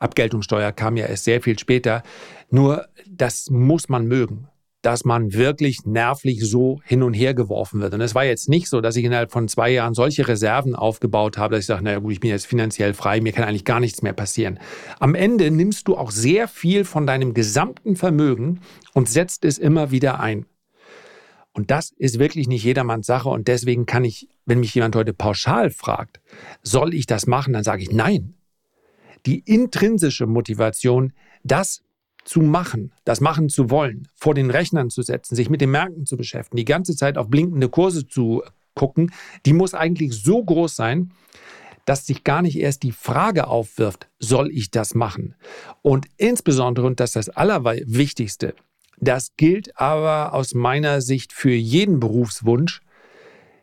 Abgeltungssteuer 0.00 0.72
kam 0.72 0.96
ja 0.96 1.06
erst 1.06 1.24
sehr 1.24 1.40
viel 1.40 1.58
später. 1.58 2.02
Nur 2.50 2.86
das 3.06 3.50
muss 3.50 3.88
man 3.88 4.06
mögen, 4.06 4.48
dass 4.82 5.04
man 5.04 5.34
wirklich 5.34 5.84
nervlich 5.84 6.40
so 6.42 6.80
hin 6.84 7.02
und 7.02 7.12
her 7.12 7.34
geworfen 7.34 7.80
wird. 7.80 7.92
Und 7.92 8.00
es 8.00 8.14
war 8.14 8.24
jetzt 8.24 8.48
nicht 8.48 8.68
so, 8.68 8.80
dass 8.80 8.96
ich 8.96 9.04
innerhalb 9.04 9.30
von 9.30 9.46
zwei 9.46 9.70
Jahren 9.70 9.92
solche 9.94 10.26
Reserven 10.26 10.74
aufgebaut 10.74 11.36
habe, 11.36 11.54
dass 11.54 11.64
ich 11.64 11.66
sage, 11.66 11.84
naja 11.84 11.98
gut, 11.98 12.12
ich 12.12 12.20
bin 12.20 12.30
jetzt 12.30 12.46
finanziell 12.46 12.94
frei, 12.94 13.20
mir 13.20 13.32
kann 13.32 13.44
eigentlich 13.44 13.66
gar 13.66 13.78
nichts 13.78 14.00
mehr 14.00 14.14
passieren. 14.14 14.58
Am 14.98 15.14
Ende 15.14 15.50
nimmst 15.50 15.86
du 15.86 15.96
auch 15.96 16.10
sehr 16.10 16.48
viel 16.48 16.84
von 16.84 17.06
deinem 17.06 17.34
gesamten 17.34 17.94
Vermögen 17.94 18.60
und 18.94 19.08
setzt 19.08 19.44
es 19.44 19.58
immer 19.58 19.90
wieder 19.90 20.20
ein. 20.20 20.46
Und 21.52 21.70
das 21.70 21.92
ist 21.98 22.18
wirklich 22.18 22.48
nicht 22.48 22.64
jedermanns 22.64 23.06
Sache. 23.06 23.28
Und 23.28 23.48
deswegen 23.48 23.84
kann 23.84 24.04
ich, 24.04 24.28
wenn 24.46 24.60
mich 24.60 24.74
jemand 24.74 24.96
heute 24.96 25.12
pauschal 25.12 25.68
fragt, 25.68 26.20
soll 26.62 26.94
ich 26.94 27.06
das 27.06 27.26
machen, 27.26 27.52
dann 27.52 27.64
sage 27.64 27.82
ich 27.82 27.90
nein 27.90 28.34
die 29.26 29.40
intrinsische 29.40 30.26
Motivation, 30.26 31.12
das 31.42 31.82
zu 32.24 32.40
machen, 32.40 32.92
das 33.04 33.20
machen 33.20 33.48
zu 33.48 33.70
wollen, 33.70 34.06
vor 34.14 34.34
den 34.34 34.50
Rechnern 34.50 34.90
zu 34.90 35.02
setzen, 35.02 35.34
sich 35.34 35.48
mit 35.48 35.60
den 35.60 35.70
Märkten 35.70 36.06
zu 36.06 36.16
beschäftigen, 36.16 36.56
die 36.56 36.64
ganze 36.64 36.94
Zeit 36.94 37.16
auf 37.16 37.28
blinkende 37.28 37.68
Kurse 37.68 38.06
zu 38.06 38.42
gucken, 38.74 39.12
die 39.46 39.52
muss 39.52 39.74
eigentlich 39.74 40.22
so 40.22 40.44
groß 40.44 40.76
sein, 40.76 41.12
dass 41.86 42.06
sich 42.06 42.24
gar 42.24 42.42
nicht 42.42 42.58
erst 42.58 42.82
die 42.82 42.92
Frage 42.92 43.48
aufwirft, 43.48 44.08
soll 44.18 44.50
ich 44.52 44.70
das 44.70 44.94
machen? 44.94 45.34
Und 45.82 46.06
insbesondere, 46.18 46.86
und 46.86 47.00
das 47.00 47.10
ist 47.10 47.28
das 47.28 47.28
Allerwichtigste, 47.30 48.54
das 48.98 49.34
gilt 49.36 49.76
aber 49.78 50.34
aus 50.34 50.54
meiner 50.54 51.00
Sicht 51.00 51.32
für 51.32 51.52
jeden 51.52 52.00
Berufswunsch, 52.00 52.82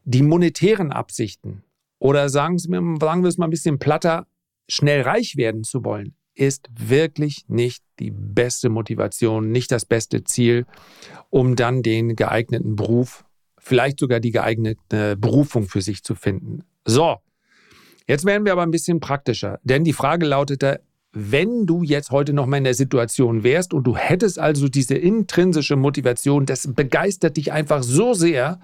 die 0.03 0.23
monetären 0.23 0.91
Absichten 0.91 1.63
oder 1.99 2.29
sagen, 2.29 2.57
sagen 2.57 2.99
wir 2.99 3.27
es 3.27 3.37
mal 3.37 3.47
ein 3.47 3.51
bisschen 3.51 3.77
platter, 3.79 4.25
schnell 4.67 5.01
reich 5.01 5.37
werden 5.37 5.63
zu 5.63 5.83
wollen, 5.83 6.15
ist 6.35 6.69
wirklich 6.77 7.45
nicht 7.47 7.83
die 7.99 8.11
beste 8.11 8.69
Motivation, 8.69 9.51
nicht 9.51 9.71
das 9.71 9.85
beste 9.85 10.23
Ziel, 10.23 10.65
um 11.29 11.55
dann 11.55 11.81
den 11.81 12.15
geeigneten 12.15 12.75
Beruf, 12.75 13.25
vielleicht 13.57 13.99
sogar 13.99 14.19
die 14.19 14.31
geeignete 14.31 15.17
Berufung 15.17 15.67
für 15.67 15.81
sich 15.81 16.03
zu 16.03 16.13
finden. 16.13 16.63
So, 16.85 17.17
jetzt 18.07 18.25
werden 18.25 18.45
wir 18.45 18.51
aber 18.51 18.63
ein 18.63 18.71
bisschen 18.71 18.99
praktischer, 18.99 19.59
denn 19.63 19.83
die 19.83 19.93
Frage 19.93 20.25
lautete, 20.25 20.81
wenn 21.19 21.65
du 21.65 21.81
jetzt 21.81 22.11
heute 22.11 22.31
noch 22.31 22.45
mal 22.45 22.57
in 22.57 22.63
der 22.63 22.75
Situation 22.75 23.43
wärst 23.43 23.73
und 23.73 23.85
du 23.85 23.97
hättest 23.97 24.37
also 24.37 24.67
diese 24.67 24.95
intrinsische 24.95 25.75
Motivation, 25.75 26.45
das 26.45 26.73
begeistert 26.73 27.37
dich 27.37 27.51
einfach 27.51 27.81
so 27.81 28.13
sehr, 28.13 28.59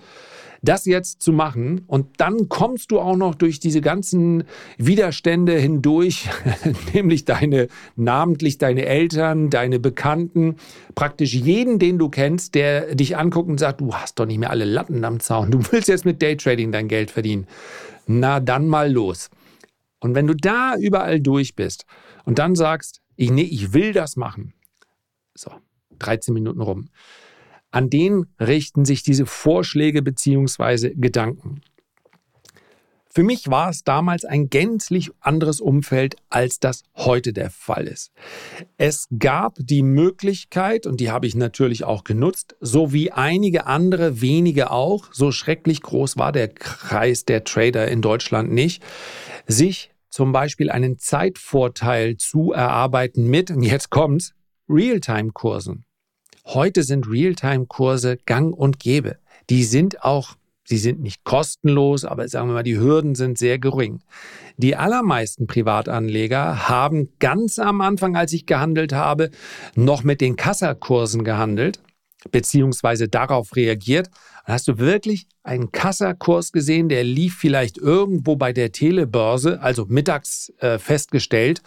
das 0.62 0.86
jetzt 0.86 1.22
zu 1.22 1.34
machen 1.34 1.82
und 1.88 2.22
dann 2.22 2.48
kommst 2.48 2.92
du 2.92 3.00
auch 3.00 3.18
noch 3.18 3.36
durch 3.36 3.60
diese 3.60 3.82
ganzen 3.82 4.46
Widerstände 4.78 5.54
hindurch, 5.54 6.30
nämlich 6.94 7.26
deine, 7.26 7.68
namentlich 7.96 8.60
deine 8.60 8.86
Eltern, 8.86 9.50
deine 9.50 9.80
Bekannten, 9.80 10.56
praktisch 10.96 11.34
jeden, 11.34 11.80
den 11.80 11.98
du 11.98 12.10
kennst, 12.10 12.56
der 12.56 12.96
dich 12.96 13.18
anguckt 13.18 13.50
und 13.50 13.60
sagt, 13.60 13.82
du 13.82 13.94
hast 13.94 14.20
doch 14.20 14.26
nicht 14.26 14.38
mehr 14.38 14.52
alle 14.52 14.66
Latten 14.66 15.04
am 15.04 15.20
Zaun, 15.20 15.52
du 15.52 15.60
willst 15.72 15.90
jetzt 15.90 16.06
mit 16.06 16.22
Daytrading 16.22 16.72
dein 16.72 16.88
Geld 16.88 17.12
verdienen. 17.12 17.48
Na, 18.06 18.40
dann 18.40 18.68
mal 18.68 18.92
los. 18.92 19.30
Und 20.04 20.16
wenn 20.16 20.28
du 20.28 20.36
da 20.36 20.76
überall 20.78 21.20
durch 21.20 21.56
bist 21.56 21.86
und 22.26 22.40
dann 22.40 22.56
sagst, 22.56 23.02
ich, 23.16 23.32
nee, 23.32 23.44
ich 23.44 23.74
will 23.74 23.94
das 23.94 24.16
machen. 24.16 24.54
So, 25.36 25.52
13 26.00 26.34
Minuten 26.34 26.62
rum 26.62 26.90
an 27.74 27.90
den 27.90 28.28
richten 28.40 28.86
sich 28.86 29.04
diese 29.04 29.26
Vorschläge 29.26 30.04
bzw. 30.04 30.94
Gedanken. 30.96 31.62
Für 33.10 33.24
mich 33.24 33.48
war 33.48 33.70
es 33.70 33.84
damals 33.84 34.26
ein 34.26 34.50
gänzlich 34.50 35.12
anderes 35.20 35.62
Umfeld, 35.62 36.16
als 36.30 36.60
das 36.60 36.82
heute 36.96 37.32
der 37.32 37.52
Fall 37.52 37.88
ist. 37.88 38.12
Es 38.78 39.08
gab 39.20 39.56
die 39.60 39.84
Möglichkeit, 39.84 40.88
und 40.88 41.00
die 41.00 41.12
habe 41.12 41.28
ich 41.28 41.36
natürlich 41.36 41.84
auch 41.84 42.06
genutzt, 42.06 42.56
so 42.60 42.92
wie 42.92 43.12
einige 43.12 43.68
andere, 43.68 44.22
wenige 44.22 44.72
auch, 44.72 45.14
so 45.14 45.32
schrecklich 45.32 45.82
groß 45.82 46.18
war 46.18 46.32
der 46.32 46.48
Kreis 46.48 47.26
der 47.26 47.44
Trader 47.44 47.88
in 47.88 48.02
Deutschland 48.02 48.52
nicht, 48.52 48.84
sich 49.46 49.93
zum 50.14 50.32
Beispiel 50.32 50.70
einen 50.70 51.00
Zeitvorteil 51.00 52.18
zu 52.18 52.52
erarbeiten 52.52 53.26
mit, 53.32 53.50
und 53.50 53.64
jetzt 53.64 53.90
kommt's, 53.90 54.36
Realtime-Kursen. 54.70 55.86
Heute 56.46 56.84
sind 56.84 57.10
Realtime-Kurse 57.10 58.18
gang 58.28 58.56
und 58.56 58.80
gäbe. 58.80 59.18
Die 59.50 59.64
sind 59.64 60.04
auch, 60.04 60.36
sie 60.66 60.78
sind 60.78 61.02
nicht 61.02 61.24
kostenlos, 61.24 62.06
aber 62.06 62.28
sagen 62.28 62.50
wir 62.50 62.54
mal, 62.54 62.64
die 62.64 62.78
Hürden 62.78 63.16
sind 63.16 63.40
sehr 63.40 63.58
gering. 63.58 64.02
Die 64.58 64.76
allermeisten 64.76 65.48
Privatanleger 65.48 66.70
haben 66.70 67.10
ganz 67.18 67.58
am 67.58 67.82
Anfang, 67.82 68.16
als 68.16 68.34
ich 68.34 68.46
gehandelt 68.46 68.94
habe, 68.94 69.32
noch 69.74 70.04
mit 70.04 70.22
den 70.22 70.36
Kassakursen 70.36 71.24
gehandelt 71.24 71.82
beziehungsweise 72.32 73.08
darauf 73.08 73.56
reagiert. 73.56 74.10
Hast 74.44 74.68
du 74.68 74.78
wirklich 74.78 75.28
einen 75.44 75.72
Kassakurs 75.72 76.52
gesehen, 76.52 76.90
der 76.90 77.04
lief 77.04 77.38
vielleicht 77.38 77.78
irgendwo 77.78 78.36
bei 78.36 78.52
der 78.52 78.72
Telebörse, 78.72 79.62
also 79.62 79.86
mittags 79.88 80.52
äh, 80.60 80.80
festgestellt. 80.80 81.62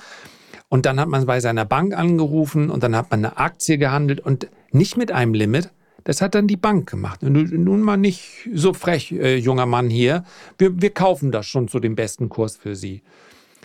Und 0.69 0.85
dann 0.85 1.01
hat 1.01 1.09
man 1.09 1.25
bei 1.27 1.41
seiner 1.41 1.65
Bank 1.65 1.97
angerufen 1.97 2.71
und 2.71 2.83
dann 2.83 2.95
hat 2.95 3.11
man 3.11 3.25
eine 3.25 3.39
Aktie 3.39 3.79
gehandelt 3.79 4.21
und 4.21 4.49
nicht 4.73 4.97
mit 4.97 5.13
einem 5.13 5.33
Limit. 5.33 5.71
Das 6.05 6.21
hat 6.21 6.35
dann 6.35 6.47
die 6.47 6.57
Bank 6.57 6.89
gemacht. 6.89 7.23
Nun 7.23 7.81
mal 7.81 7.97
nicht 7.97 8.49
so 8.53 8.73
frech, 8.73 9.11
äh, 9.13 9.37
junger 9.39 9.67
Mann 9.67 9.91
hier. 9.91 10.25
Wir, 10.59 10.81
wir 10.81 10.91
kaufen 10.91 11.33
das 11.33 11.47
schon 11.47 11.69
zu 11.69 11.81
dem 11.81 11.97
besten 11.97 12.29
Kurs 12.29 12.57
für 12.57 12.77
Sie. 12.77 13.03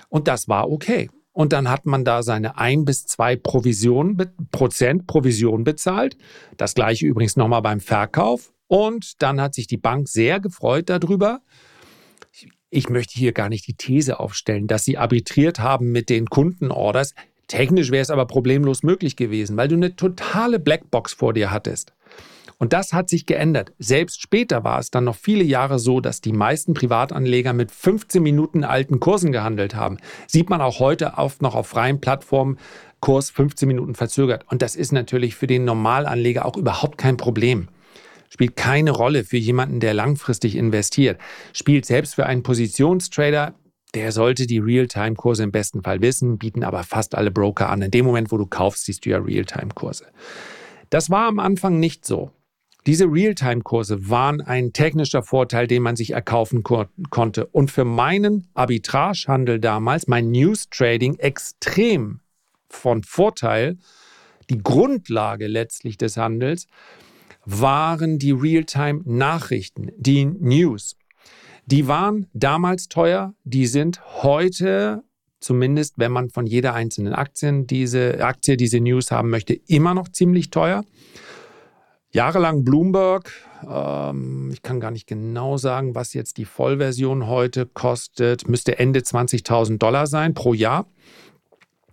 Und 0.10 0.28
das 0.28 0.48
war 0.48 0.72
okay. 0.72 1.10
Und 1.34 1.54
dann 1.54 1.70
hat 1.70 1.86
man 1.86 2.04
da 2.04 2.24
seine 2.24 2.58
ein 2.58 2.84
bis 2.84 3.06
zwei 3.06 3.36
Provision, 3.36 4.18
Prozent 4.52 5.06
Provision 5.06 5.64
bezahlt. 5.64 6.18
Das 6.58 6.74
gleiche 6.74 7.06
übrigens 7.06 7.36
nochmal 7.36 7.62
beim 7.62 7.80
Verkauf. 7.80 8.52
Und 8.72 9.22
dann 9.22 9.42
hat 9.42 9.54
sich 9.54 9.68
die 9.68 9.76
Bank 9.76 10.08
sehr 10.08 10.40
gefreut 10.40 10.90
darüber. 10.90 11.42
Ich 12.70 12.88
möchte 12.88 13.20
hier 13.20 13.34
gar 13.34 13.50
nicht 13.50 13.68
die 13.68 13.74
These 13.74 14.18
aufstellen, 14.20 14.68
dass 14.68 14.86
sie 14.86 14.98
arbitriert 14.98 15.60
haben 15.60 15.92
mit 15.92 16.10
den 16.10 16.28
Kundenorders 16.28 17.14
Technisch 17.52 17.92
wäre 17.92 18.02
es 18.02 18.10
aber 18.10 18.28
problemlos 18.28 18.82
möglich 18.82 19.18
gewesen, 19.18 19.58
weil 19.58 19.68
du 19.68 19.76
eine 19.76 19.98
totale 19.98 20.58
Blackbox 20.58 21.12
vor 21.12 21.34
dir 21.34 21.52
hattest. 21.52 21.92
Und 22.60 22.72
das 22.72 22.94
hat 22.94 23.10
sich 23.10 23.26
geändert. 23.26 23.74
Selbst 23.78 24.22
später 24.22 24.64
war 24.64 24.80
es 24.80 24.90
dann 24.90 25.04
noch 25.04 25.18
viele 25.18 25.44
Jahre 25.44 25.78
so, 25.78 26.00
dass 26.00 26.22
die 26.22 26.32
meisten 26.32 26.74
Privatanleger 26.74 27.52
mit 27.52 27.74
15 27.74 28.24
Minuten 28.24 28.64
alten 28.64 29.02
Kursen 29.02 29.34
gehandelt 29.34 29.76
haben. 29.76 29.98
Sieht 30.28 30.50
man 30.50 30.62
auch 30.62 30.80
heute 30.80 31.16
oft 31.18 31.42
noch 31.42 31.56
auf 31.56 31.68
freien 31.68 32.00
Plattformen, 32.00 32.58
Kurs 33.02 33.32
15 33.32 33.68
Minuten 33.68 33.96
verzögert. 33.96 34.46
Und 34.50 34.62
das 34.62 34.78
ist 34.78 34.94
natürlich 34.94 35.36
für 35.36 35.48
den 35.48 35.66
Normalanleger 35.66 36.46
auch 36.46 36.56
überhaupt 36.56 36.98
kein 36.98 37.18
Problem. 37.18 37.68
Spielt 38.34 38.56
keine 38.56 38.92
Rolle 38.92 39.24
für 39.24 39.38
jemanden, 39.38 39.80
der 39.80 39.94
langfristig 39.94 40.56
investiert. 40.56 41.20
Spielt 41.54 41.86
selbst 41.86 42.16
für 42.16 42.26
einen 42.26 42.44
Positionstrader 42.44 43.54
der 43.94 44.12
sollte 44.12 44.48
die 44.48 44.60
Realtime-Kurse 44.60 45.44
im 45.44 45.52
besten 45.52 45.84
Fall 45.84 46.02
wissen, 46.02 46.38
bieten 46.38 46.64
aber 46.64 46.84
fast 46.84 47.16
alle 47.16 47.32
Broker 47.32 47.70
an. 47.70 47.82
In 47.82 47.92
dem 47.92 48.06
Moment, 48.06 48.32
wo 48.32 48.38
du 48.38 48.46
kaufst, 48.46 48.86
siehst 48.86 49.06
du 49.06 49.10
ja 49.10 49.18
Realtime-Kurse. 49.18 50.06
Das 50.90 51.10
war 51.10 51.28
am 51.28 51.40
Anfang 51.40 51.80
nicht 51.80 52.06
so. 52.06 52.32
Diese 52.88 53.06
Realtime-Kurse 53.06 54.10
waren 54.10 54.42
ein 54.42 54.74
technischer 54.74 55.24
Vorteil, 55.24 55.68
den 55.68 55.84
man 55.84 55.96
sich 55.96 56.12
erkaufen 56.12 56.64
ko 56.64 56.86
konnte. 57.10 57.46
Und 57.48 57.70
für 57.70 57.86
meinen 57.86 58.48
Arbitragehandel 58.54 59.60
damals, 59.60 60.08
mein 60.08 60.32
News-Trading, 60.32 61.20
extrem 61.20 62.22
von 62.70 63.04
Vorteil. 63.04 63.78
Die 64.50 64.58
Grundlage 64.58 65.48
letztlich 65.48 65.98
des 65.98 66.18
Handels 66.18 66.68
waren 67.46 68.20
die 68.20 68.32
Realtime-Nachrichten, 68.32 69.92
die 69.98 70.26
News. 70.26 70.96
Die 71.66 71.88
waren 71.88 72.28
damals 72.34 72.88
teuer, 72.88 73.34
die 73.44 73.68
sind 73.68 74.02
heute 74.24 75.04
zumindest 75.42 75.96
wenn 75.98 76.12
man 76.12 76.30
von 76.30 76.46
jeder 76.46 76.74
einzelnen 76.74 77.14
Aktien 77.14 77.68
diese 77.68 78.24
Aktie, 78.24 78.56
diese 78.56 78.80
News 78.80 79.12
haben 79.12 79.30
möchte, 79.30 79.54
immer 79.68 79.94
noch 79.94 80.08
ziemlich 80.08 80.52
teuer. 80.52 80.86
Jahrelang 82.14 82.64
Bloomberg, 82.64 83.32
ähm, 83.68 84.50
ich 84.52 84.62
kann 84.62 84.80
gar 84.80 84.92
nicht 84.92 85.08
genau 85.08 85.58
sagen, 85.58 85.96
was 85.96 86.14
jetzt 86.14 86.38
die 86.38 86.46
Vollversion 86.46 87.28
heute 87.28 87.66
kostet, 87.66 88.48
müsste 88.48 88.80
Ende 88.80 89.00
20.000 89.00 89.78
Dollar 89.78 90.08
sein 90.08 90.34
pro 90.34 90.54
Jahr. 90.54 90.88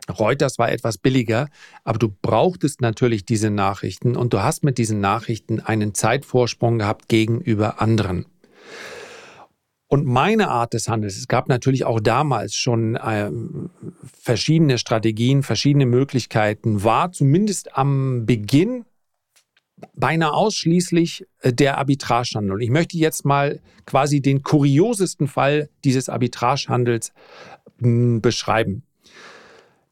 Reuters 0.08 0.58
war 0.58 0.70
etwas 0.70 0.98
billiger, 0.98 1.48
aber 1.84 1.98
du 1.98 2.08
brauchtest 2.08 2.80
natürlich 2.80 3.24
diese 3.24 3.50
Nachrichten 3.50 4.16
und 4.16 4.32
du 4.32 4.42
hast 4.42 4.64
mit 4.64 4.78
diesen 4.78 5.00
Nachrichten 5.00 5.60
einen 5.60 5.94
Zeitvorsprung 5.94 6.78
gehabt 6.78 7.08
gegenüber 7.08 7.80
anderen. 7.80 8.26
Und 9.90 10.04
meine 10.04 10.48
Art 10.48 10.74
des 10.74 10.88
Handels, 10.88 11.16
es 11.16 11.28
gab 11.28 11.48
natürlich 11.48 11.84
auch 11.84 12.00
damals 12.00 12.54
schon 12.54 12.96
äh, 12.96 13.30
verschiedene 14.04 14.76
Strategien, 14.76 15.42
verschiedene 15.42 15.86
Möglichkeiten, 15.86 16.84
war 16.84 17.10
zumindest 17.10 17.76
am 17.76 18.26
Beginn 18.26 18.84
beinahe 19.94 20.32
ausschließlich 20.32 21.26
äh, 21.40 21.52
der 21.54 21.78
Arbitragehandel. 21.78 22.54
Und 22.54 22.60
ich 22.60 22.70
möchte 22.70 22.98
jetzt 22.98 23.24
mal 23.24 23.60
quasi 23.86 24.20
den 24.20 24.42
kuriosesten 24.42 25.26
Fall 25.26 25.70
dieses 25.84 26.10
Arbitragehandels 26.10 27.12
hm, 27.78 28.20
beschreiben. 28.20 28.82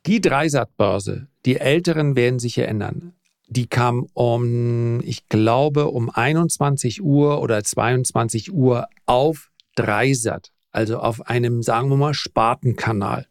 Die 0.06 0.20
Dreisat-Börse, 0.20 1.26
die 1.46 1.56
Älteren 1.56 2.14
werden 2.14 2.38
sich 2.38 2.56
erinnern, 2.58 3.14
die 3.48 3.66
kam 3.66 4.06
um, 4.14 5.00
ich 5.02 5.28
glaube, 5.28 5.86
um 5.86 6.10
21 6.10 7.02
Uhr 7.02 7.42
oder 7.42 7.64
22 7.64 8.52
Uhr 8.52 8.86
auf 9.06 9.50
Dreisat, 9.74 10.52
also 10.70 10.98
auf 10.98 11.26
einem, 11.26 11.60
sagen 11.62 11.88
wir 11.88 11.96
mal, 11.96 12.14
Spartenkanal. 12.14 13.26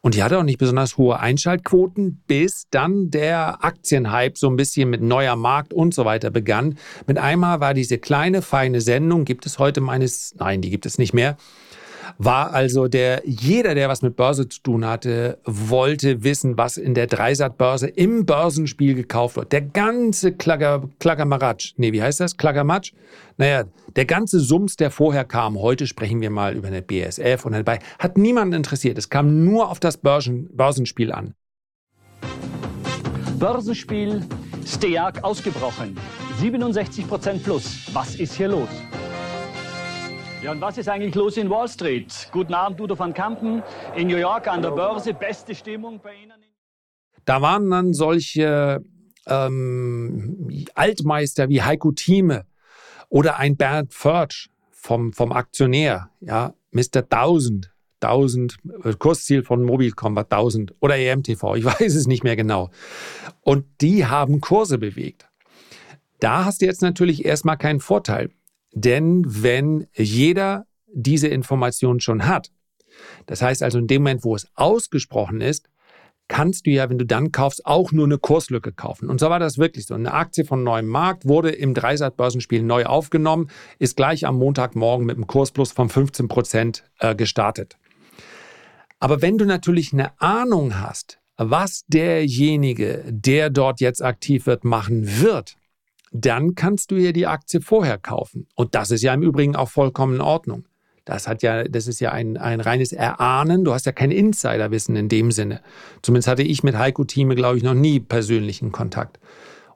Und 0.00 0.14
die 0.14 0.22
hatte 0.22 0.38
auch 0.38 0.44
nicht 0.44 0.58
besonders 0.58 0.96
hohe 0.96 1.18
Einschaltquoten, 1.18 2.22
bis 2.28 2.68
dann 2.70 3.10
der 3.10 3.64
Aktienhype 3.64 4.38
so 4.38 4.48
ein 4.48 4.54
bisschen 4.54 4.88
mit 4.88 5.02
neuer 5.02 5.34
Markt 5.34 5.74
und 5.74 5.92
so 5.92 6.04
weiter 6.04 6.30
begann. 6.30 6.78
Mit 7.08 7.18
einmal 7.18 7.58
war 7.58 7.74
diese 7.74 7.98
kleine, 7.98 8.42
feine 8.42 8.80
Sendung, 8.80 9.24
gibt 9.24 9.44
es 9.44 9.58
heute 9.58 9.80
meines, 9.80 10.36
nein, 10.38 10.60
die 10.62 10.70
gibt 10.70 10.86
es 10.86 10.98
nicht 10.98 11.14
mehr, 11.14 11.36
war 12.18 12.52
also 12.52 12.88
der, 12.88 13.22
jeder, 13.24 13.74
der 13.74 13.88
was 13.88 14.02
mit 14.02 14.16
Börse 14.16 14.48
zu 14.48 14.60
tun 14.60 14.86
hatte, 14.86 15.38
wollte 15.44 16.24
wissen, 16.24 16.56
was 16.56 16.76
in 16.76 16.94
der 16.94 17.06
Dreisat-Börse 17.06 17.88
im 17.88 18.26
Börsenspiel 18.26 18.94
gekauft 18.94 19.36
wird. 19.36 19.52
Der 19.52 19.62
ganze 19.62 20.32
Klagger, 20.32 20.88
Klaggermaratsch, 20.98 21.74
nee, 21.76 21.92
wie 21.92 22.02
heißt 22.02 22.20
das? 22.20 22.36
Klaggermatsch? 22.36 22.92
Naja, 23.36 23.64
der 23.94 24.04
ganze 24.04 24.40
Sums, 24.40 24.76
der 24.76 24.90
vorher 24.90 25.24
kam, 25.24 25.58
heute 25.58 25.86
sprechen 25.86 26.20
wir 26.20 26.30
mal 26.30 26.54
über 26.54 26.68
eine 26.68 26.82
BSF 26.82 27.44
und 27.44 27.52
dabei, 27.52 27.78
hat 27.98 28.16
niemanden 28.16 28.54
interessiert. 28.54 28.98
Es 28.98 29.10
kam 29.10 29.44
nur 29.44 29.70
auf 29.70 29.80
das 29.80 29.96
Börsen, 29.96 30.48
Börsenspiel 30.56 31.12
an. 31.12 31.34
Börsenspiel, 33.38 34.24
Steag 34.66 35.22
ausgebrochen. 35.22 35.96
67% 36.40 37.42
plus. 37.42 37.86
Was 37.92 38.16
ist 38.16 38.34
hier 38.34 38.48
los? 38.48 38.68
Ja, 40.46 40.52
und 40.52 40.60
was 40.60 40.78
ist 40.78 40.88
eigentlich 40.88 41.16
los 41.16 41.36
in 41.38 41.50
Wall 41.50 41.66
Street? 41.66 42.28
Guten 42.30 42.54
Abend, 42.54 42.80
Udo 42.80 42.96
van 42.96 43.12
Kampen. 43.12 43.64
In 43.96 44.06
New 44.06 44.16
York 44.16 44.46
an 44.46 44.62
der 44.62 44.70
Börse, 44.70 45.12
beste 45.12 45.56
Stimmung 45.56 45.98
bei 46.00 46.14
Ihnen? 46.14 46.40
Da 47.24 47.42
waren 47.42 47.68
dann 47.68 47.92
solche 47.94 48.80
ähm, 49.26 50.64
Altmeister 50.76 51.48
wie 51.48 51.62
Heiko 51.62 51.90
Thieme 51.90 52.46
oder 53.08 53.40
ein 53.40 53.56
Bernd 53.56 53.92
Förtsch 53.92 54.46
vom, 54.70 55.12
vom 55.12 55.32
Aktionär, 55.32 56.10
ja, 56.20 56.54
Mr. 56.70 57.02
1000, 57.10 57.72
1000, 58.00 58.56
äh, 58.84 58.92
Kursziel 58.92 59.42
von 59.42 59.64
Mobilcom 59.64 60.14
war 60.14 60.30
1000 60.30 60.76
oder 60.78 60.96
EMTV, 60.96 61.56
ich 61.56 61.64
weiß 61.80 61.92
es 61.92 62.06
nicht 62.06 62.22
mehr 62.22 62.36
genau. 62.36 62.70
Und 63.40 63.64
die 63.80 64.06
haben 64.06 64.40
Kurse 64.40 64.78
bewegt. 64.78 65.28
Da 66.20 66.44
hast 66.44 66.62
du 66.62 66.66
jetzt 66.66 66.82
natürlich 66.82 67.24
erstmal 67.24 67.58
keinen 67.58 67.80
Vorteil. 67.80 68.30
Denn 68.76 69.24
wenn 69.26 69.86
jeder 69.94 70.66
diese 70.92 71.28
Information 71.28 71.98
schon 71.98 72.26
hat, 72.26 72.52
das 73.24 73.40
heißt 73.40 73.62
also 73.62 73.78
in 73.78 73.86
dem 73.86 74.02
Moment, 74.02 74.22
wo 74.22 74.36
es 74.36 74.48
ausgesprochen 74.54 75.40
ist, 75.40 75.70
kannst 76.28 76.66
du 76.66 76.70
ja, 76.70 76.90
wenn 76.90 76.98
du 76.98 77.06
dann 77.06 77.32
kaufst, 77.32 77.64
auch 77.64 77.90
nur 77.92 78.04
eine 78.04 78.18
Kurslücke 78.18 78.72
kaufen. 78.72 79.08
Und 79.08 79.18
so 79.18 79.30
war 79.30 79.38
das 79.38 79.56
wirklich 79.56 79.86
so. 79.86 79.94
Eine 79.94 80.12
Aktie 80.12 80.44
von 80.44 80.62
neuem 80.62 80.88
Markt 80.88 81.26
wurde 81.26 81.50
im 81.50 81.72
Dreisat-Börsenspiel 81.72 82.62
neu 82.62 82.84
aufgenommen, 82.84 83.48
ist 83.78 83.96
gleich 83.96 84.26
am 84.26 84.36
Montagmorgen 84.36 85.06
mit 85.06 85.16
einem 85.16 85.26
Kursplus 85.26 85.72
von 85.72 85.88
15 85.88 86.28
Prozent 86.28 86.84
äh, 86.98 87.14
gestartet. 87.14 87.78
Aber 88.98 89.22
wenn 89.22 89.38
du 89.38 89.46
natürlich 89.46 89.94
eine 89.94 90.20
Ahnung 90.20 90.78
hast, 90.78 91.18
was 91.38 91.86
derjenige, 91.86 93.04
der 93.08 93.48
dort 93.48 93.80
jetzt 93.80 94.02
aktiv 94.02 94.44
wird, 94.44 94.64
machen 94.64 95.22
wird, 95.22 95.56
dann 96.12 96.54
kannst 96.54 96.90
du 96.90 96.96
ja 96.96 97.12
die 97.12 97.26
Aktie 97.26 97.60
vorher 97.60 97.98
kaufen. 97.98 98.46
Und 98.54 98.74
das 98.74 98.90
ist 98.90 99.02
ja 99.02 99.12
im 99.14 99.22
Übrigen 99.22 99.56
auch 99.56 99.68
vollkommen 99.68 100.16
in 100.16 100.20
Ordnung. 100.20 100.64
Das 101.04 101.28
hat 101.28 101.42
ja, 101.42 101.64
das 101.64 101.86
ist 101.86 102.00
ja 102.00 102.10
ein, 102.10 102.36
ein 102.36 102.60
reines 102.60 102.92
Erahnen. 102.92 103.64
Du 103.64 103.72
hast 103.72 103.86
ja 103.86 103.92
kein 103.92 104.10
Insiderwissen 104.10 104.96
in 104.96 105.08
dem 105.08 105.30
Sinne. 105.30 105.60
Zumindest 106.02 106.28
hatte 106.28 106.42
ich 106.42 106.64
mit 106.64 106.76
Heiko 106.76 107.04
Thieme, 107.04 107.36
glaube 107.36 107.58
ich, 107.58 107.62
noch 107.62 107.74
nie 107.74 108.00
persönlichen 108.00 108.72
Kontakt. 108.72 109.20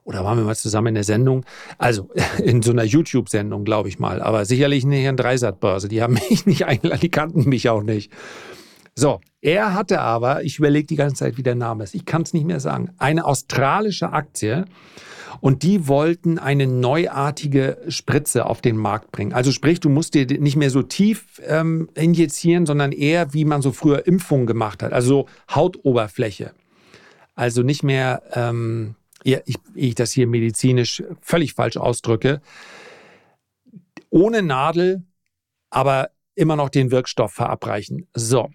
Oder 0.03 0.25
waren 0.25 0.37
wir 0.37 0.43
mal 0.43 0.55
zusammen 0.55 0.87
in 0.87 0.95
der 0.95 1.03
Sendung? 1.05 1.45
Also 1.77 2.09
in 2.43 2.61
so 2.61 2.71
einer 2.71 2.83
YouTube-Sendung, 2.83 3.63
glaube 3.63 3.87
ich 3.87 3.97
mal. 3.97 4.21
Aber 4.21 4.43
sicherlich 4.43 4.85
nicht 4.85 5.05
in 5.05 5.15
Dreisat-Börse. 5.15 5.87
Die 5.87 6.01
haben 6.01 6.13
mich 6.29 6.45
nicht 6.45 6.65
eingeladen, 6.65 6.99
die 7.01 7.11
kannten 7.11 7.47
mich 7.47 7.69
auch 7.69 7.83
nicht. 7.83 8.11
So, 8.95 9.21
er 9.41 9.73
hatte 9.73 10.01
aber, 10.01 10.43
ich 10.43 10.59
überlege 10.59 10.85
die 10.85 10.95
ganze 10.95 11.15
Zeit, 11.15 11.37
wie 11.37 11.43
der 11.43 11.55
Name 11.55 11.83
ist. 11.83 11.95
Ich 11.95 12.05
kann 12.05 12.21
es 12.23 12.33
nicht 12.33 12.45
mehr 12.45 12.59
sagen. 12.59 12.91
Eine 12.97 13.25
australische 13.25 14.11
Aktie 14.11 14.65
und 15.39 15.63
die 15.63 15.87
wollten 15.87 16.37
eine 16.37 16.67
neuartige 16.67 17.77
Spritze 17.87 18.45
auf 18.45 18.61
den 18.61 18.77
Markt 18.77 19.11
bringen. 19.11 19.33
Also 19.33 19.51
sprich, 19.51 19.79
du 19.79 19.89
musst 19.89 20.13
dir 20.13 20.25
nicht 20.25 20.55
mehr 20.55 20.69
so 20.69 20.83
tief 20.83 21.41
ähm, 21.45 21.89
injizieren, 21.95 22.65
sondern 22.65 22.91
eher, 22.91 23.33
wie 23.33 23.45
man 23.45 23.61
so 23.61 23.71
früher 23.71 24.05
Impfungen 24.05 24.45
gemacht 24.45 24.83
hat. 24.83 24.93
Also 24.93 25.27
Hautoberfläche. 25.49 26.53
Also 27.33 27.63
nicht 27.63 27.81
mehr, 27.81 28.21
ähm, 28.33 28.95
ich, 29.23 29.57
ich 29.73 29.95
das 29.95 30.11
hier 30.11 30.27
medizinisch 30.27 31.01
völlig 31.21 31.53
falsch 31.53 31.77
ausdrücke, 31.77 32.41
ohne 34.09 34.41
Nadel, 34.41 35.03
aber 35.69 36.09
immer 36.35 36.55
noch 36.55 36.69
den 36.69 36.91
Wirkstoff 36.91 37.31
verabreichen. 37.31 38.07
So, 38.13 38.49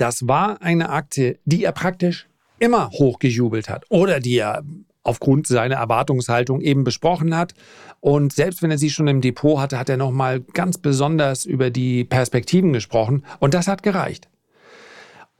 das 0.00 0.26
war 0.26 0.62
eine 0.62 0.90
Aktie, 0.90 1.38
die 1.44 1.64
er 1.64 1.72
praktisch 1.72 2.28
immer 2.58 2.90
hochgejubelt 2.90 3.68
hat 3.68 3.84
oder 3.90 4.20
die 4.20 4.38
er 4.38 4.64
aufgrund 5.02 5.46
seiner 5.46 5.76
Erwartungshaltung 5.76 6.60
eben 6.60 6.82
besprochen 6.82 7.36
hat. 7.36 7.54
Und 8.00 8.32
selbst 8.32 8.62
wenn 8.62 8.70
er 8.70 8.78
sie 8.78 8.90
schon 8.90 9.06
im 9.06 9.20
Depot 9.20 9.58
hatte, 9.58 9.78
hat 9.78 9.88
er 9.88 9.96
nochmal 9.96 10.40
ganz 10.40 10.78
besonders 10.78 11.44
über 11.44 11.70
die 11.70 12.04
Perspektiven 12.04 12.72
gesprochen. 12.72 13.24
Und 13.38 13.54
das 13.54 13.68
hat 13.68 13.82
gereicht. 13.82 14.28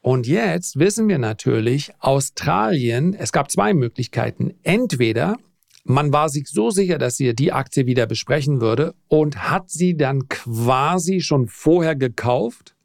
Und 0.03 0.29
jetzt 0.29 0.79
wissen 0.79 1.09
wir 1.09 1.19
natürlich, 1.19 1.92
Australien, 1.99 3.12
es 3.12 3.33
gab 3.33 3.51
zwei 3.51 3.75
Möglichkeiten. 3.75 4.55
Entweder 4.62 5.37
man 5.83 6.12
war 6.12 6.29
sich 6.29 6.49
so 6.49 6.71
sicher, 6.71 6.99
dass 6.99 7.16
sie 7.16 7.35
die 7.35 7.53
Aktie 7.53 7.87
wieder 7.87 8.07
besprechen 8.07 8.61
würde 8.61 8.95
und 9.09 9.51
hat 9.51 9.71
sie 9.71 9.97
dann 9.97 10.29
quasi 10.29 11.21
schon 11.21 11.49
vorher 11.49 11.97
gekauft 11.97 12.76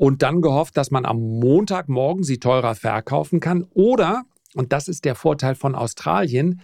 und 0.00 0.22
dann 0.22 0.40
gehofft, 0.40 0.78
dass 0.78 0.90
man 0.90 1.04
am 1.04 1.18
Montagmorgen 1.18 2.24
sie 2.24 2.38
teurer 2.38 2.74
verkaufen 2.74 3.38
kann. 3.38 3.66
Oder, 3.74 4.22
und 4.54 4.72
das 4.72 4.88
ist 4.88 5.04
der 5.04 5.14
Vorteil 5.14 5.54
von 5.54 5.74
Australien, 5.74 6.62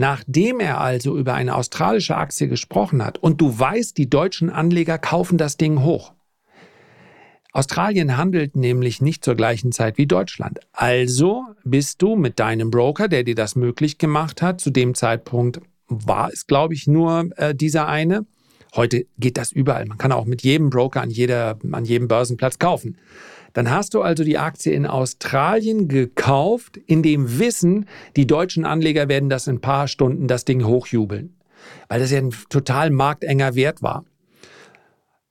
Nachdem 0.00 0.60
er 0.60 0.80
also 0.80 1.18
über 1.18 1.34
eine 1.34 1.56
australische 1.56 2.16
Aktie 2.16 2.46
gesprochen 2.46 3.04
hat 3.04 3.18
und 3.18 3.40
du 3.40 3.58
weißt, 3.58 3.98
die 3.98 4.08
deutschen 4.08 4.48
Anleger 4.48 4.96
kaufen 4.96 5.38
das 5.38 5.56
Ding 5.56 5.82
hoch. 5.82 6.12
Australien 7.52 8.16
handelt 8.16 8.54
nämlich 8.54 9.00
nicht 9.02 9.24
zur 9.24 9.34
gleichen 9.34 9.72
Zeit 9.72 9.98
wie 9.98 10.06
Deutschland. 10.06 10.60
Also 10.70 11.42
bist 11.64 12.00
du 12.00 12.14
mit 12.14 12.38
deinem 12.38 12.70
Broker, 12.70 13.08
der 13.08 13.24
dir 13.24 13.34
das 13.34 13.56
möglich 13.56 13.98
gemacht 13.98 14.40
hat, 14.40 14.60
zu 14.60 14.70
dem 14.70 14.94
Zeitpunkt 14.94 15.60
war 15.88 16.30
es, 16.32 16.46
glaube 16.46 16.74
ich, 16.74 16.86
nur 16.86 17.30
äh, 17.36 17.52
dieser 17.52 17.88
eine. 17.88 18.24
Heute 18.74 19.06
geht 19.18 19.36
das 19.36 19.52
überall. 19.52 19.86
Man 19.86 19.98
kann 19.98 20.12
auch 20.12 20.24
mit 20.24 20.42
jedem 20.42 20.70
Broker 20.70 21.00
an, 21.00 21.10
jeder, 21.10 21.58
an 21.72 21.84
jedem 21.84 22.08
Börsenplatz 22.08 22.58
kaufen. 22.58 22.96
Dann 23.54 23.70
hast 23.70 23.94
du 23.94 24.02
also 24.02 24.24
die 24.24 24.38
Aktie 24.38 24.72
in 24.72 24.86
Australien 24.86 25.88
gekauft, 25.88 26.76
in 26.76 27.02
dem 27.02 27.38
Wissen, 27.38 27.86
die 28.16 28.26
deutschen 28.26 28.64
Anleger 28.64 29.08
werden 29.08 29.30
das 29.30 29.46
in 29.46 29.56
ein 29.56 29.60
paar 29.60 29.88
Stunden 29.88 30.28
das 30.28 30.44
Ding 30.44 30.64
hochjubeln, 30.64 31.34
weil 31.88 32.00
das 32.00 32.10
ja 32.10 32.18
ein 32.18 32.34
total 32.50 32.90
marktenger 32.90 33.54
Wert 33.54 33.82
war. 33.82 34.04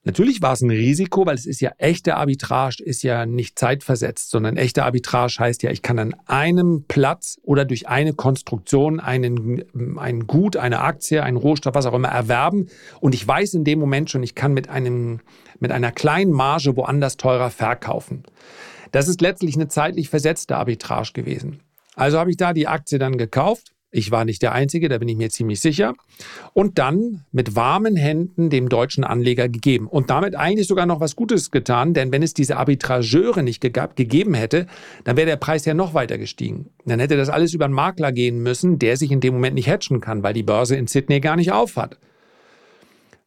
Natürlich 0.08 0.40
war 0.40 0.54
es 0.54 0.62
ein 0.62 0.70
Risiko, 0.70 1.26
weil 1.26 1.34
es 1.34 1.44
ist 1.44 1.60
ja 1.60 1.72
echte 1.76 2.16
Arbitrage, 2.16 2.82
ist 2.82 3.02
ja 3.02 3.26
nicht 3.26 3.58
zeitversetzt, 3.58 4.30
sondern 4.30 4.56
echte 4.56 4.84
Arbitrage 4.84 5.36
heißt 5.38 5.62
ja, 5.62 5.70
ich 5.70 5.82
kann 5.82 5.98
an 5.98 6.16
einem 6.24 6.86
Platz 6.88 7.38
oder 7.42 7.66
durch 7.66 7.88
eine 7.88 8.14
Konstruktion 8.14 9.00
einen, 9.00 9.64
ein 9.98 10.26
Gut, 10.26 10.56
eine 10.56 10.80
Aktie, 10.80 11.22
einen 11.22 11.36
Rohstoff, 11.36 11.74
was 11.74 11.84
auch 11.84 11.92
immer 11.92 12.08
erwerben 12.08 12.68
und 13.00 13.14
ich 13.14 13.28
weiß 13.28 13.52
in 13.52 13.64
dem 13.64 13.80
Moment 13.80 14.08
schon, 14.08 14.22
ich 14.22 14.34
kann 14.34 14.54
mit, 14.54 14.70
einem, 14.70 15.20
mit 15.60 15.72
einer 15.72 15.92
kleinen 15.92 16.32
Marge 16.32 16.74
woanders 16.74 17.18
teurer 17.18 17.50
verkaufen. 17.50 18.22
Das 18.92 19.08
ist 19.08 19.20
letztlich 19.20 19.56
eine 19.56 19.68
zeitlich 19.68 20.08
versetzte 20.08 20.56
Arbitrage 20.56 21.12
gewesen. 21.12 21.60
Also 21.96 22.18
habe 22.18 22.30
ich 22.30 22.38
da 22.38 22.54
die 22.54 22.66
Aktie 22.66 22.98
dann 22.98 23.18
gekauft 23.18 23.74
ich 23.90 24.10
war 24.10 24.26
nicht 24.26 24.42
der 24.42 24.52
Einzige, 24.52 24.90
da 24.90 24.98
bin 24.98 25.08
ich 25.08 25.16
mir 25.16 25.30
ziemlich 25.30 25.60
sicher. 25.60 25.94
Und 26.52 26.78
dann 26.78 27.24
mit 27.32 27.56
warmen 27.56 27.96
Händen 27.96 28.50
dem 28.50 28.68
deutschen 28.68 29.02
Anleger 29.02 29.48
gegeben. 29.48 29.86
Und 29.86 30.10
damit 30.10 30.36
eigentlich 30.36 30.68
sogar 30.68 30.84
noch 30.84 31.00
was 31.00 31.16
Gutes 31.16 31.50
getan, 31.50 31.94
denn 31.94 32.12
wenn 32.12 32.22
es 32.22 32.34
diese 32.34 32.58
Arbitrageure 32.58 33.42
nicht 33.42 33.62
ge 33.62 33.72
gegeben 33.94 34.34
hätte, 34.34 34.66
dann 35.04 35.16
wäre 35.16 35.26
der 35.26 35.36
Preis 35.36 35.64
ja 35.64 35.72
noch 35.72 35.94
weiter 35.94 36.18
gestiegen. 36.18 36.70
Dann 36.84 37.00
hätte 37.00 37.16
das 37.16 37.30
alles 37.30 37.54
über 37.54 37.64
einen 37.64 37.74
Makler 37.74 38.12
gehen 38.12 38.42
müssen, 38.42 38.78
der 38.78 38.98
sich 38.98 39.10
in 39.10 39.20
dem 39.20 39.34
Moment 39.34 39.54
nicht 39.54 39.68
hatchen 39.68 40.00
kann, 40.00 40.22
weil 40.22 40.34
die 40.34 40.42
Börse 40.42 40.76
in 40.76 40.86
Sydney 40.86 41.20
gar 41.20 41.36
nicht 41.36 41.52
aufhat. 41.52 41.98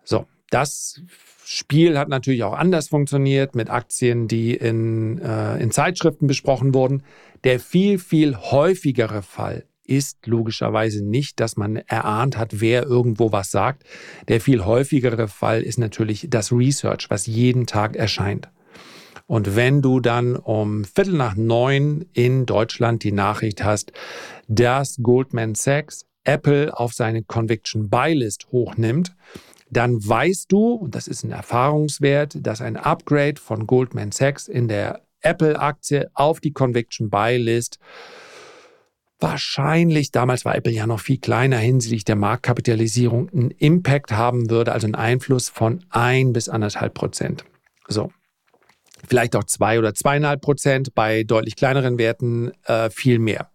So, 0.03 0.25
das 0.51 1.01
Spiel 1.43 1.97
hat 1.97 2.07
natürlich 2.07 2.43
auch 2.43 2.53
anders 2.53 2.89
funktioniert 2.89 3.55
mit 3.55 3.69
Aktien, 3.71 4.27
die 4.27 4.53
in, 4.53 5.19
äh, 5.19 5.57
in 5.57 5.71
Zeitschriften 5.71 6.27
besprochen 6.27 6.75
wurden. 6.75 7.03
Der 7.43 7.59
viel, 7.59 7.97
viel 7.97 8.37
häufigere 8.37 9.23
Fall 9.23 9.65
ist 9.91 10.25
logischerweise 10.25 11.03
nicht, 11.03 11.41
dass 11.41 11.57
man 11.57 11.75
erahnt 11.75 12.37
hat, 12.37 12.61
wer 12.61 12.83
irgendwo 12.83 13.33
was 13.33 13.51
sagt. 13.51 13.83
Der 14.29 14.39
viel 14.39 14.63
häufigere 14.63 15.27
Fall 15.27 15.61
ist 15.61 15.77
natürlich 15.77 16.27
das 16.29 16.53
Research, 16.53 17.09
was 17.09 17.25
jeden 17.25 17.65
Tag 17.67 17.97
erscheint. 17.97 18.49
Und 19.27 19.57
wenn 19.57 19.81
du 19.81 19.99
dann 19.99 20.37
um 20.37 20.85
Viertel 20.85 21.15
nach 21.15 21.35
neun 21.35 22.05
in 22.13 22.45
Deutschland 22.45 23.03
die 23.03 23.11
Nachricht 23.11 23.65
hast, 23.65 23.91
dass 24.47 24.97
Goldman 25.01 25.55
Sachs 25.55 26.05
Apple 26.23 26.77
auf 26.77 26.93
seine 26.93 27.23
Conviction 27.23 27.89
Buy 27.89 28.13
List 28.13 28.47
hochnimmt, 28.51 29.13
dann 29.69 29.95
weißt 30.05 30.49
du, 30.51 30.73
und 30.73 30.95
das 30.95 31.07
ist 31.07 31.23
ein 31.23 31.31
Erfahrungswert, 31.31 32.37
dass 32.41 32.61
ein 32.61 32.77
Upgrade 32.77 33.41
von 33.41 33.67
Goldman 33.67 34.11
Sachs 34.11 34.47
in 34.47 34.69
der 34.69 35.01
Apple-Aktie 35.21 36.09
auf 36.13 36.39
die 36.39 36.53
Conviction 36.53 37.09
Buy 37.09 37.37
List 37.37 37.79
wahrscheinlich, 39.21 40.11
damals 40.11 40.45
war 40.45 40.55
Apple 40.55 40.71
ja 40.71 40.87
noch 40.87 40.99
viel 40.99 41.17
kleiner 41.17 41.57
hinsichtlich 41.57 42.03
der 42.03 42.15
Marktkapitalisierung, 42.15 43.29
einen 43.29 43.51
Impact 43.51 44.11
haben 44.11 44.49
würde, 44.49 44.71
also 44.71 44.87
einen 44.87 44.95
Einfluss 44.95 45.49
von 45.49 45.83
ein 45.89 46.33
bis 46.33 46.49
anderthalb 46.49 46.93
Prozent. 46.93 47.45
So. 47.87 48.11
Vielleicht 49.07 49.35
auch 49.35 49.43
zwei 49.45 49.79
oder 49.79 49.93
zweieinhalb 49.93 50.41
Prozent, 50.41 50.93
bei 50.93 51.23
deutlich 51.23 51.55
kleineren 51.55 51.97
Werten 51.97 52.51
äh, 52.65 52.89
viel 52.89 53.19
mehr. 53.19 53.49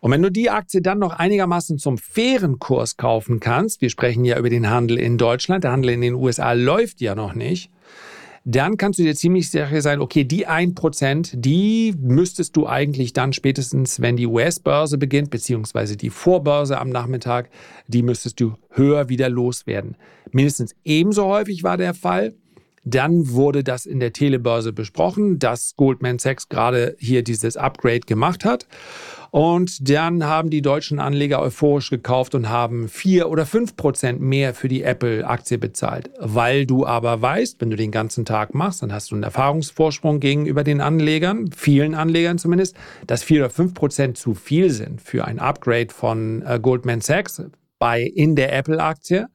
Und 0.00 0.12
wenn 0.12 0.22
du 0.22 0.30
die 0.30 0.50
Aktie 0.50 0.82
dann 0.82 0.98
noch 0.98 1.14
einigermaßen 1.14 1.78
zum 1.78 1.98
fairen 1.98 2.58
Kurs 2.58 2.96
kaufen 2.96 3.40
kannst, 3.40 3.80
wir 3.80 3.90
sprechen 3.90 4.24
ja 4.24 4.38
über 4.38 4.50
den 4.50 4.70
Handel 4.70 4.98
in 4.98 5.18
Deutschland, 5.18 5.64
der 5.64 5.72
Handel 5.72 5.90
in 5.90 6.00
den 6.00 6.14
USA 6.14 6.52
läuft 6.52 7.00
ja 7.00 7.14
noch 7.14 7.34
nicht, 7.34 7.70
dann 8.48 8.76
kannst 8.76 9.00
du 9.00 9.02
dir 9.02 9.16
ziemlich 9.16 9.50
sicher 9.50 9.82
sein, 9.82 10.00
okay, 10.00 10.22
die 10.22 10.46
1%, 10.46 11.32
die 11.34 11.92
müsstest 11.98 12.56
du 12.56 12.68
eigentlich 12.68 13.12
dann 13.12 13.32
spätestens, 13.32 14.00
wenn 14.00 14.16
die 14.16 14.28
US-Börse 14.28 14.98
beginnt, 14.98 15.30
beziehungsweise 15.30 15.96
die 15.96 16.10
Vorbörse 16.10 16.78
am 16.78 16.88
Nachmittag, 16.88 17.50
die 17.88 18.04
müsstest 18.04 18.38
du 18.40 18.54
höher 18.70 19.08
wieder 19.08 19.28
loswerden. 19.28 19.96
Mindestens 20.30 20.76
ebenso 20.84 21.24
häufig 21.24 21.64
war 21.64 21.76
der 21.76 21.92
Fall. 21.92 22.34
Dann 22.84 23.30
wurde 23.30 23.64
das 23.64 23.84
in 23.84 23.98
der 23.98 24.12
Telebörse 24.12 24.72
besprochen, 24.72 25.40
dass 25.40 25.74
Goldman 25.74 26.20
Sachs 26.20 26.48
gerade 26.48 26.94
hier 27.00 27.24
dieses 27.24 27.56
Upgrade 27.56 28.00
gemacht 28.06 28.44
hat. 28.44 28.68
Und 29.36 29.90
dann 29.90 30.24
haben 30.24 30.48
die 30.48 30.62
deutschen 30.62 30.98
Anleger 30.98 31.42
euphorisch 31.42 31.90
gekauft 31.90 32.34
und 32.34 32.48
haben 32.48 32.88
vier 32.88 33.28
oder 33.28 33.44
fünf 33.44 33.76
Prozent 33.76 34.18
mehr 34.18 34.54
für 34.54 34.66
die 34.66 34.82
Apple-Aktie 34.82 35.58
bezahlt. 35.58 36.08
Weil 36.18 36.64
du 36.64 36.86
aber 36.86 37.20
weißt, 37.20 37.60
wenn 37.60 37.68
du 37.68 37.76
den 37.76 37.90
ganzen 37.90 38.24
Tag 38.24 38.54
machst, 38.54 38.82
dann 38.82 38.94
hast 38.94 39.10
du 39.10 39.14
einen 39.14 39.24
Erfahrungsvorsprung 39.24 40.20
gegenüber 40.20 40.64
den 40.64 40.80
Anlegern, 40.80 41.50
vielen 41.54 41.94
Anlegern 41.94 42.38
zumindest, 42.38 42.76
dass 43.06 43.22
vier 43.22 43.40
oder 43.40 43.50
fünf 43.50 43.74
Prozent 43.74 44.16
zu 44.16 44.32
viel 44.32 44.70
sind 44.70 45.02
für 45.02 45.26
ein 45.26 45.38
Upgrade 45.38 45.92
von 45.92 46.40
äh, 46.40 46.58
Goldman 46.58 47.02
Sachs 47.02 47.42
bei 47.78 48.00
in 48.04 48.36
der 48.36 48.54
Apple-Aktie. 48.54 49.26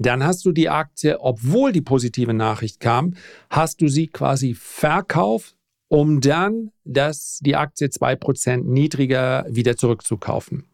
Dann 0.00 0.24
hast 0.24 0.44
du 0.44 0.50
die 0.50 0.68
Aktie, 0.68 1.20
obwohl 1.20 1.70
die 1.70 1.80
positive 1.80 2.34
Nachricht 2.34 2.80
kam, 2.80 3.14
hast 3.50 3.80
du 3.80 3.86
sie 3.86 4.08
quasi 4.08 4.54
verkauft 4.54 5.55
um 5.88 6.20
dann 6.20 6.70
das, 6.84 7.38
die 7.42 7.56
Aktie 7.56 7.88
2% 7.88 8.64
niedriger 8.64 9.46
wieder 9.48 9.76
zurückzukaufen. 9.76 10.64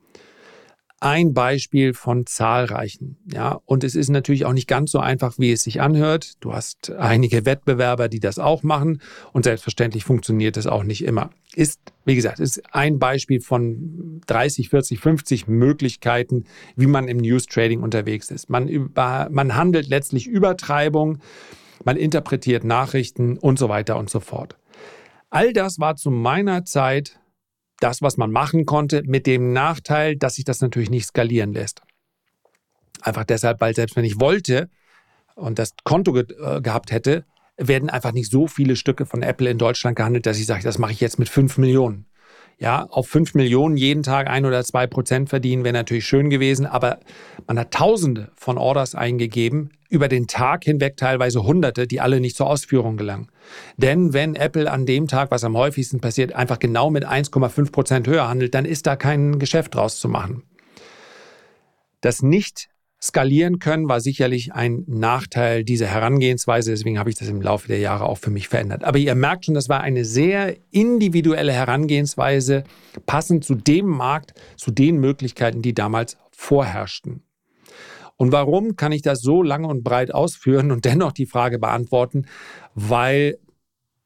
Ein 1.01 1.35
Beispiel 1.35 1.95
von 1.95 2.27
zahlreichen. 2.27 3.17
Ja, 3.27 3.61
und 3.65 3.83
es 3.83 3.97
ist 3.97 4.09
natürlich 4.09 4.45
auch 4.45 4.53
nicht 4.53 4.69
ganz 4.69 4.93
so 4.93 5.01
einfach, 5.01 5.37
wie 5.37 5.51
es 5.51 5.65
sich 5.65 5.81
anhört. 5.81 6.35
Du 6.39 6.53
hast 6.53 6.93
einige 6.93 7.45
Wettbewerber, 7.45 8.09
die 8.09 8.21
das 8.21 8.39
auch 8.39 8.63
machen. 8.63 9.03
Und 9.33 9.43
selbstverständlich 9.43 10.05
funktioniert 10.05 10.57
das 10.57 10.69
auch 10.69 10.85
nicht 10.85 11.03
immer. 11.03 11.31
Ist, 11.57 11.81
wie 12.05 12.15
gesagt, 12.15 12.39
ist 12.39 12.63
ein 12.73 13.01
Beispiel 13.01 13.41
von 13.41 14.21
30, 14.29 14.69
40, 14.69 15.01
50 15.01 15.49
Möglichkeiten, 15.49 16.45
wie 16.77 16.87
man 16.87 17.09
im 17.09 17.17
News 17.17 17.47
Trading 17.47 17.83
unterwegs 17.83 18.31
ist. 18.31 18.49
Man, 18.49 18.69
über, 18.69 19.27
man 19.33 19.57
handelt 19.57 19.89
letztlich 19.89 20.29
Übertreibung, 20.29 21.19
man 21.85 21.97
interpretiert 21.97 22.63
Nachrichten 22.63 23.39
und 23.39 23.59
so 23.59 23.69
weiter 23.69 23.97
und 23.97 24.09
so 24.09 24.21
fort. 24.21 24.57
All 25.33 25.55
das 25.55 25.79
war 25.79 25.97
zu 25.97 26.11
meiner 26.11 26.67
Zeit 26.67 27.19
das, 27.81 28.03
was 28.03 28.19
man 28.19 28.31
machen 28.31 28.67
konnte, 28.67 29.03
mit 29.07 29.27
dem 29.27 29.55
Nachteil, 29.55 30.15
dass 30.15 30.35
sich 30.35 30.45
das 30.45 30.61
natürlich 30.61 30.91
nicht 30.91 31.07
skalieren 31.07 31.55
lässt. 31.55 31.81
Einfach 33.01 33.25
deshalb, 33.25 33.59
weil 33.63 33.75
selbst 33.75 33.97
wenn 33.97 34.05
ich 34.05 34.21
wollte 34.21 34.69
und 35.35 35.59
das 35.59 35.73
Konto 35.85 36.13
ge 36.13 36.27
äh, 36.39 36.61
gehabt 36.61 36.93
hätte, 36.93 37.25
werden 37.57 37.89
einfach 37.89 38.13
nicht 38.13 38.31
so 38.31 38.47
viele 38.47 38.77
Stücke 38.77 39.07
von 39.07 39.23
Apple 39.23 39.49
in 39.49 39.57
Deutschland 39.57 39.97
gehandelt, 39.97 40.27
dass 40.27 40.39
ich 40.39 40.45
sage, 40.45 40.65
das 40.65 40.77
mache 40.77 40.93
ich 40.93 41.01
jetzt 41.01 41.19
mit 41.19 41.31
5 41.31 41.57
Millionen. 41.57 42.05
Ja, 42.59 42.85
auf 42.91 43.09
5 43.09 43.33
Millionen 43.33 43.79
jeden 43.79 44.03
Tag 44.03 44.29
ein 44.29 44.45
oder 44.45 44.63
zwei 44.65 44.87
Prozent 44.87 45.31
verdienen 45.31 45.65
wäre 45.65 45.73
natürlich 45.73 46.05
schön 46.05 46.29
gewesen, 46.29 46.67
aber 46.67 47.01
man 47.47 47.59
hat 47.59 47.71
Tausende 47.71 48.33
von 48.37 48.59
Orders 48.59 48.95
eingegeben, 48.95 49.71
über 49.89 50.09
den 50.09 50.27
Tag 50.27 50.65
hinweg 50.65 50.99
teilweise 50.99 51.43
Hunderte, 51.45 51.87
die 51.87 52.03
alle 52.03 52.21
nicht 52.21 52.37
zur 52.37 52.49
Ausführung 52.49 52.99
gelangen. 52.99 53.32
Denn 53.77 54.13
wenn 54.13 54.35
Apple 54.35 54.71
an 54.71 54.87
dem 54.87 55.09
Tag, 55.09 55.31
was 55.31 55.45
am 55.45 55.57
häufigsten 55.57 56.01
passiert, 56.01 56.35
einfach 56.35 56.59
genau 56.59 56.91
mit 56.91 57.07
1,5 57.07 57.73
Prozent 57.73 58.07
höher 58.07 58.29
handelt, 58.29 58.55
dann 58.55 58.65
ist 58.65 58.87
da 58.87 58.97
kein 58.97 59.39
Geschäft 59.39 59.75
draus 59.75 59.99
zu 59.99 60.09
machen. 60.09 60.43
Das 62.01 62.23
nicht 62.23 62.69
skalieren 63.03 63.59
können, 63.59 63.89
war 63.89 64.01
sicherlich 64.01 64.53
ein 64.53 64.85
Nachteil 64.87 65.65
dieser 65.65 65.87
Herangehensweise. 65.87 66.71
Deswegen 66.71 67.01
habe 67.01 67.11
ich 67.11 67.17
das 67.17 67.29
im 67.29 67.43
Laufe 67.43 67.67
der 67.67 67.81
Jahre 67.81 68.07
auch 68.07 68.19
für 68.19 68.31
mich 68.31 68.47
verändert. 68.47 68.85
Aber 68.85 68.99
ihr 68.99 69.15
merkt 69.17 69.47
schon, 69.47 69.55
das 69.55 69.69
war 69.69 69.81
eine 69.81 70.05
sehr 70.05 70.57
individuelle 70.71 71.53
Herangehensweise, 71.53 72.63
passend 73.05 73.45
zu 73.45 73.57
dem 73.57 73.87
Markt, 73.87 74.35
zu 74.57 74.71
den 74.71 74.99
Möglichkeiten, 74.99 75.63
die 75.63 75.75
damals 75.75 76.17
vorherrschten. 76.31 77.25
Und 78.17 78.33
warum 78.33 78.77
kann 78.77 78.93
ich 78.93 79.03
das 79.03 79.21
so 79.21 79.43
lange 79.43 79.69
und 79.69 79.83
breit 79.83 80.15
ausführen 80.15 80.71
und 80.71 80.85
dennoch 80.85 81.13
die 81.13 81.27
Frage 81.27 81.59
beantworten? 81.59 82.27
Weil 82.75 83.39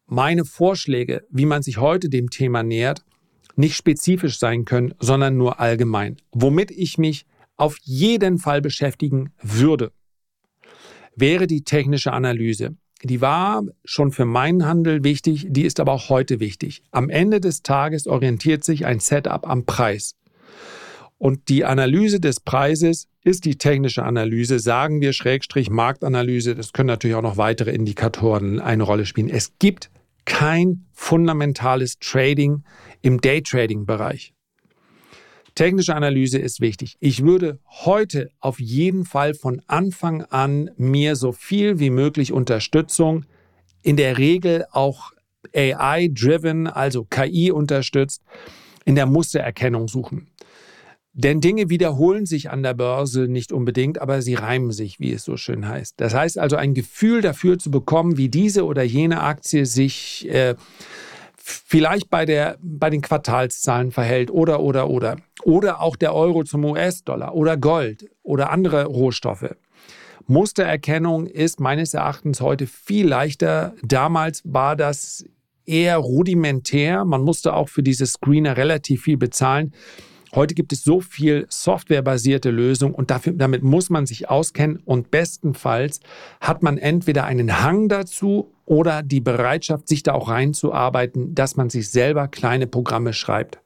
meine 0.06 0.44
Vorschläge, 0.44 1.24
wie 1.30 1.46
man 1.46 1.62
sich 1.62 1.78
heute 1.78 2.08
dem 2.08 2.30
Thema 2.30 2.62
nähert, 2.62 3.04
nicht 3.56 3.74
spezifisch 3.74 4.38
sein 4.38 4.64
können, 4.64 4.94
sondern 5.00 5.36
nur 5.36 5.60
allgemein. 5.60 6.16
Womit 6.32 6.70
ich 6.70 6.98
mich 6.98 7.26
auf 7.56 7.78
jeden 7.82 8.38
Fall 8.38 8.60
beschäftigen 8.60 9.32
würde, 9.42 9.92
wäre 11.16 11.46
die 11.46 11.64
technische 11.64 12.12
Analyse. 12.12 12.76
die 13.02 13.20
war 13.20 13.62
schon 13.84 14.10
für 14.10 14.24
meinen 14.24 14.66
Handel 14.66 15.04
wichtig, 15.04 15.46
die 15.50 15.62
ist 15.62 15.80
aber 15.80 15.92
auch 15.92 16.08
heute 16.08 16.40
wichtig. 16.40 16.82
Am 16.90 17.10
Ende 17.10 17.40
des 17.40 17.62
Tages 17.62 18.06
orientiert 18.06 18.64
sich 18.64 18.86
ein 18.86 19.00
Setup 19.00 19.46
am 19.48 19.64
Preis. 19.64 20.16
Und 21.18 21.48
die 21.48 21.64
Analyse 21.64 22.20
des 22.20 22.40
Preises 22.40 23.08
ist 23.22 23.44
die 23.44 23.56
technische 23.56 24.04
Analyse, 24.04 24.58
sagen 24.58 25.00
wir 25.00 25.12
Schrägstrich 25.12 25.70
Marktanalyse. 25.70 26.54
Das 26.54 26.72
können 26.72 26.88
natürlich 26.88 27.16
auch 27.16 27.22
noch 27.22 27.38
weitere 27.38 27.72
Indikatoren 27.72 28.60
eine 28.60 28.82
Rolle 28.82 29.06
spielen. 29.06 29.30
Es 29.30 29.58
gibt 29.58 29.90
kein 30.26 30.84
fundamentales 30.92 31.98
Trading 31.98 32.64
im 33.00 33.20
Daytrading-Bereich. 33.20 34.34
Technische 35.54 35.94
Analyse 35.94 36.38
ist 36.38 36.60
wichtig. 36.60 36.96
Ich 37.00 37.24
würde 37.24 37.60
heute 37.66 38.28
auf 38.40 38.60
jeden 38.60 39.06
Fall 39.06 39.32
von 39.32 39.62
Anfang 39.66 40.22
an 40.24 40.70
mir 40.76 41.16
so 41.16 41.32
viel 41.32 41.78
wie 41.78 41.88
möglich 41.88 42.30
Unterstützung, 42.30 43.24
in 43.80 43.96
der 43.96 44.18
Regel 44.18 44.66
auch 44.72 45.12
AI-driven, 45.54 46.66
also 46.66 47.04
KI 47.04 47.52
unterstützt, 47.52 48.22
in 48.84 48.96
der 48.96 49.06
Mustererkennung 49.06 49.88
suchen. 49.88 50.28
Denn 51.18 51.40
Dinge 51.40 51.70
wiederholen 51.70 52.26
sich 52.26 52.50
an 52.50 52.62
der 52.62 52.74
Börse 52.74 53.26
nicht 53.26 53.50
unbedingt, 53.50 54.02
aber 54.02 54.20
sie 54.20 54.34
reimen 54.34 54.70
sich, 54.70 55.00
wie 55.00 55.14
es 55.14 55.24
so 55.24 55.38
schön 55.38 55.66
heißt. 55.66 55.94
Das 55.96 56.12
heißt 56.12 56.38
also 56.38 56.56
ein 56.56 56.74
Gefühl 56.74 57.22
dafür 57.22 57.58
zu 57.58 57.70
bekommen, 57.70 58.18
wie 58.18 58.28
diese 58.28 58.66
oder 58.66 58.82
jene 58.82 59.22
Aktie 59.22 59.64
sich 59.64 60.28
äh, 60.28 60.56
vielleicht 61.38 62.10
bei, 62.10 62.26
der, 62.26 62.58
bei 62.60 62.90
den 62.90 63.00
Quartalszahlen 63.00 63.92
verhält 63.92 64.30
oder, 64.30 64.60
oder, 64.60 64.90
oder. 64.90 65.16
Oder 65.42 65.80
auch 65.80 65.96
der 65.96 66.14
Euro 66.14 66.44
zum 66.44 66.66
US-Dollar 66.66 67.34
oder 67.34 67.56
Gold 67.56 68.10
oder 68.22 68.50
andere 68.50 68.84
Rohstoffe. 68.84 69.56
Mustererkennung 70.26 71.26
ist 71.26 71.60
meines 71.60 71.94
Erachtens 71.94 72.42
heute 72.42 72.66
viel 72.66 73.08
leichter. 73.08 73.74
Damals 73.82 74.42
war 74.44 74.76
das 74.76 75.24
eher 75.64 75.96
rudimentär. 75.96 77.06
Man 77.06 77.22
musste 77.22 77.54
auch 77.54 77.70
für 77.70 77.82
diese 77.82 78.04
Screener 78.04 78.58
relativ 78.58 79.04
viel 79.04 79.16
bezahlen. 79.16 79.72
Heute 80.34 80.54
gibt 80.54 80.72
es 80.72 80.82
so 80.82 81.00
viel 81.00 81.46
softwarebasierte 81.48 82.50
Lösungen 82.50 82.94
und 82.94 83.10
dafür, 83.10 83.32
damit 83.34 83.62
muss 83.62 83.90
man 83.90 84.06
sich 84.06 84.28
auskennen 84.28 84.78
und 84.84 85.10
bestenfalls 85.10 86.00
hat 86.40 86.62
man 86.62 86.78
entweder 86.78 87.24
einen 87.24 87.62
Hang 87.62 87.88
dazu 87.88 88.52
oder 88.64 89.02
die 89.02 89.20
Bereitschaft, 89.20 89.88
sich 89.88 90.02
da 90.02 90.12
auch 90.12 90.28
reinzuarbeiten, 90.28 91.34
dass 91.34 91.56
man 91.56 91.70
sich 91.70 91.90
selber 91.90 92.28
kleine 92.28 92.66
Programme 92.66 93.12
schreibt. 93.12 93.60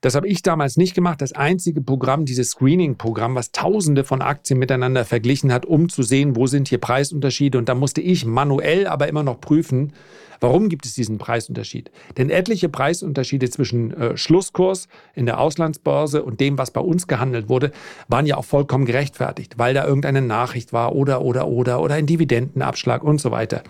Das 0.00 0.14
habe 0.14 0.28
ich 0.28 0.42
damals 0.42 0.76
nicht 0.76 0.94
gemacht. 0.94 1.20
Das 1.20 1.32
einzige 1.32 1.80
Programm, 1.80 2.24
dieses 2.24 2.50
Screening-Programm, 2.50 3.34
was 3.34 3.50
tausende 3.50 4.04
von 4.04 4.22
Aktien 4.22 4.60
miteinander 4.60 5.04
verglichen 5.04 5.52
hat, 5.52 5.66
um 5.66 5.88
zu 5.88 6.04
sehen, 6.04 6.36
wo 6.36 6.46
sind 6.46 6.68
hier 6.68 6.78
Preisunterschiede. 6.78 7.58
Und 7.58 7.68
da 7.68 7.74
musste 7.74 8.00
ich 8.00 8.24
manuell 8.24 8.86
aber 8.86 9.08
immer 9.08 9.24
noch 9.24 9.40
prüfen, 9.40 9.92
warum 10.38 10.68
gibt 10.68 10.86
es 10.86 10.94
diesen 10.94 11.18
Preisunterschied. 11.18 11.90
Denn 12.16 12.30
etliche 12.30 12.68
Preisunterschiede 12.68 13.50
zwischen 13.50 13.92
äh, 13.92 14.16
Schlusskurs 14.16 14.86
in 15.16 15.26
der 15.26 15.40
Auslandsbörse 15.40 16.22
und 16.22 16.38
dem, 16.38 16.58
was 16.58 16.70
bei 16.70 16.80
uns 16.80 17.08
gehandelt 17.08 17.48
wurde, 17.48 17.72
waren 18.06 18.24
ja 18.24 18.36
auch 18.36 18.44
vollkommen 18.44 18.84
gerechtfertigt, 18.84 19.58
weil 19.58 19.74
da 19.74 19.84
irgendeine 19.84 20.22
Nachricht 20.22 20.72
war 20.72 20.94
oder, 20.94 21.22
oder, 21.22 21.48
oder, 21.48 21.80
oder 21.80 21.96
ein 21.96 22.06
Dividendenabschlag 22.06 23.02
und 23.02 23.20
so 23.20 23.32
weiter. 23.32 23.64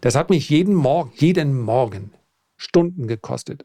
Das 0.00 0.14
hat 0.14 0.30
mich 0.30 0.48
jeden 0.48 0.74
Morgen, 0.74 1.12
jeden 1.16 1.60
Morgen 1.60 2.12
Stunden 2.56 3.06
gekostet. 3.06 3.62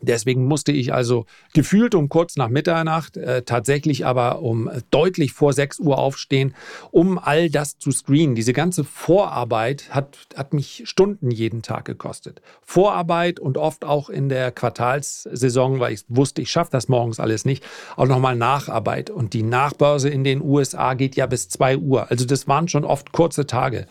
Deswegen 0.00 0.46
musste 0.46 0.72
ich 0.72 0.92
also 0.92 1.24
gefühlt 1.54 1.94
um 1.94 2.08
kurz 2.08 2.36
nach 2.36 2.48
Mitternacht, 2.48 3.16
äh, 3.16 3.42
tatsächlich 3.42 4.04
aber 4.04 4.42
um 4.42 4.70
deutlich 4.90 5.32
vor 5.32 5.52
6 5.52 5.78
Uhr 5.80 5.98
aufstehen, 5.98 6.54
um 6.90 7.18
all 7.18 7.48
das 7.48 7.78
zu 7.78 7.90
screenen. 7.90 8.34
Diese 8.34 8.52
ganze 8.52 8.84
Vorarbeit 8.84 9.90
hat, 9.90 10.18
hat 10.36 10.52
mich 10.52 10.82
Stunden 10.84 11.30
jeden 11.30 11.62
Tag 11.62 11.84
gekostet. 11.84 12.42
Vorarbeit 12.62 13.40
und 13.40 13.56
oft 13.56 13.84
auch 13.84 14.10
in 14.10 14.28
der 14.28 14.50
Quartalssaison, 14.50 15.80
weil 15.80 15.94
ich 15.94 16.04
wusste, 16.08 16.42
ich 16.42 16.50
schaffe 16.50 16.72
das 16.72 16.88
morgens 16.88 17.20
alles 17.20 17.44
nicht, 17.44 17.64
auch 17.96 18.06
nochmal 18.06 18.36
Nacharbeit. 18.36 19.10
Und 19.10 19.32
die 19.32 19.42
Nachbörse 19.42 20.08
in 20.08 20.24
den 20.24 20.42
USA 20.42 20.94
geht 20.94 21.16
ja 21.16 21.26
bis 21.26 21.48
2 21.48 21.78
Uhr. 21.78 22.10
Also 22.10 22.26
das 22.26 22.48
waren 22.48 22.68
schon 22.68 22.84
oft 22.84 23.12
kurze 23.12 23.46
Tage. 23.46 23.86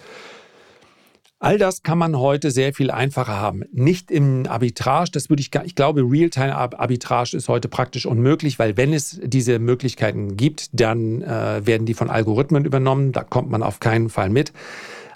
All 1.43 1.57
das 1.57 1.83
kann 1.83 1.97
man 1.97 2.17
heute 2.17 2.51
sehr 2.51 2.73
viel 2.73 2.89
einfacher 2.89 3.37
haben. 3.37 3.63
Nicht 3.73 4.11
im 4.11 4.47
Arbitrage, 4.47 5.11
das 5.11 5.29
würde 5.29 5.41
ich 5.41 5.51
gar, 5.51 5.65
ich 5.65 5.75
glaube, 5.75 5.99
Realtime-Arbitrage 6.01 7.35
ist 7.35 7.49
heute 7.49 7.67
praktisch 7.67 8.05
unmöglich, 8.05 8.59
weil 8.59 8.77
wenn 8.77 8.93
es 8.93 9.19
diese 9.21 9.59
Möglichkeiten 9.59 10.37
gibt, 10.37 10.69
dann 10.71 11.21
äh, 11.21 11.65
werden 11.65 11.85
die 11.85 11.95
von 11.95 12.09
Algorithmen 12.09 12.63
übernommen. 12.63 13.11
Da 13.11 13.25
kommt 13.25 13.49
man 13.49 13.61
auf 13.61 13.81
keinen 13.81 14.07
Fall 14.09 14.29
mit. 14.29 14.53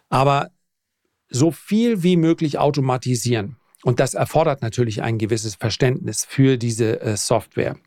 Aber 0.10 0.50
so 1.30 1.52
viel 1.52 2.04
wie 2.04 2.18
möglich 2.18 2.60
automatisieren. 2.60 3.56
Und 3.84 4.02
das 4.02 4.14
erfordert 4.14 4.62
natürlich 4.62 5.02
ein 5.02 5.20
gewisses 5.20 5.56
Verständnis 5.56 6.26
für 6.26 6.58
diese 6.58 7.00
äh, 7.00 7.16
Software. 7.16 7.78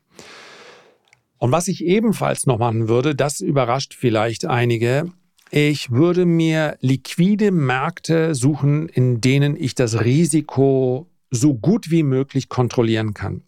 Und 1.37 1.53
was 1.53 1.69
ich 1.69 1.85
ebenfalls 1.85 2.47
noch 2.47 2.59
machen 2.59 2.89
würde, 2.89 3.15
das 3.15 3.41
überrascht 3.41 3.93
vielleicht 3.93 4.47
einige, 4.47 5.13
ich 5.51 5.91
würde 5.91 6.27
mir 6.27 6.77
liquide 6.81 7.51
Märkte 7.51 8.35
suchen, 8.35 8.89
in 8.89 9.21
denen 9.21 9.57
ich 9.57 9.75
das 9.75 10.01
Risiko 10.01 11.09
so 11.31 11.55
gut 11.55 11.91
wie 11.91 12.03
möglich 12.03 12.49
kontrollieren 12.49 13.15
kann. 13.15 13.43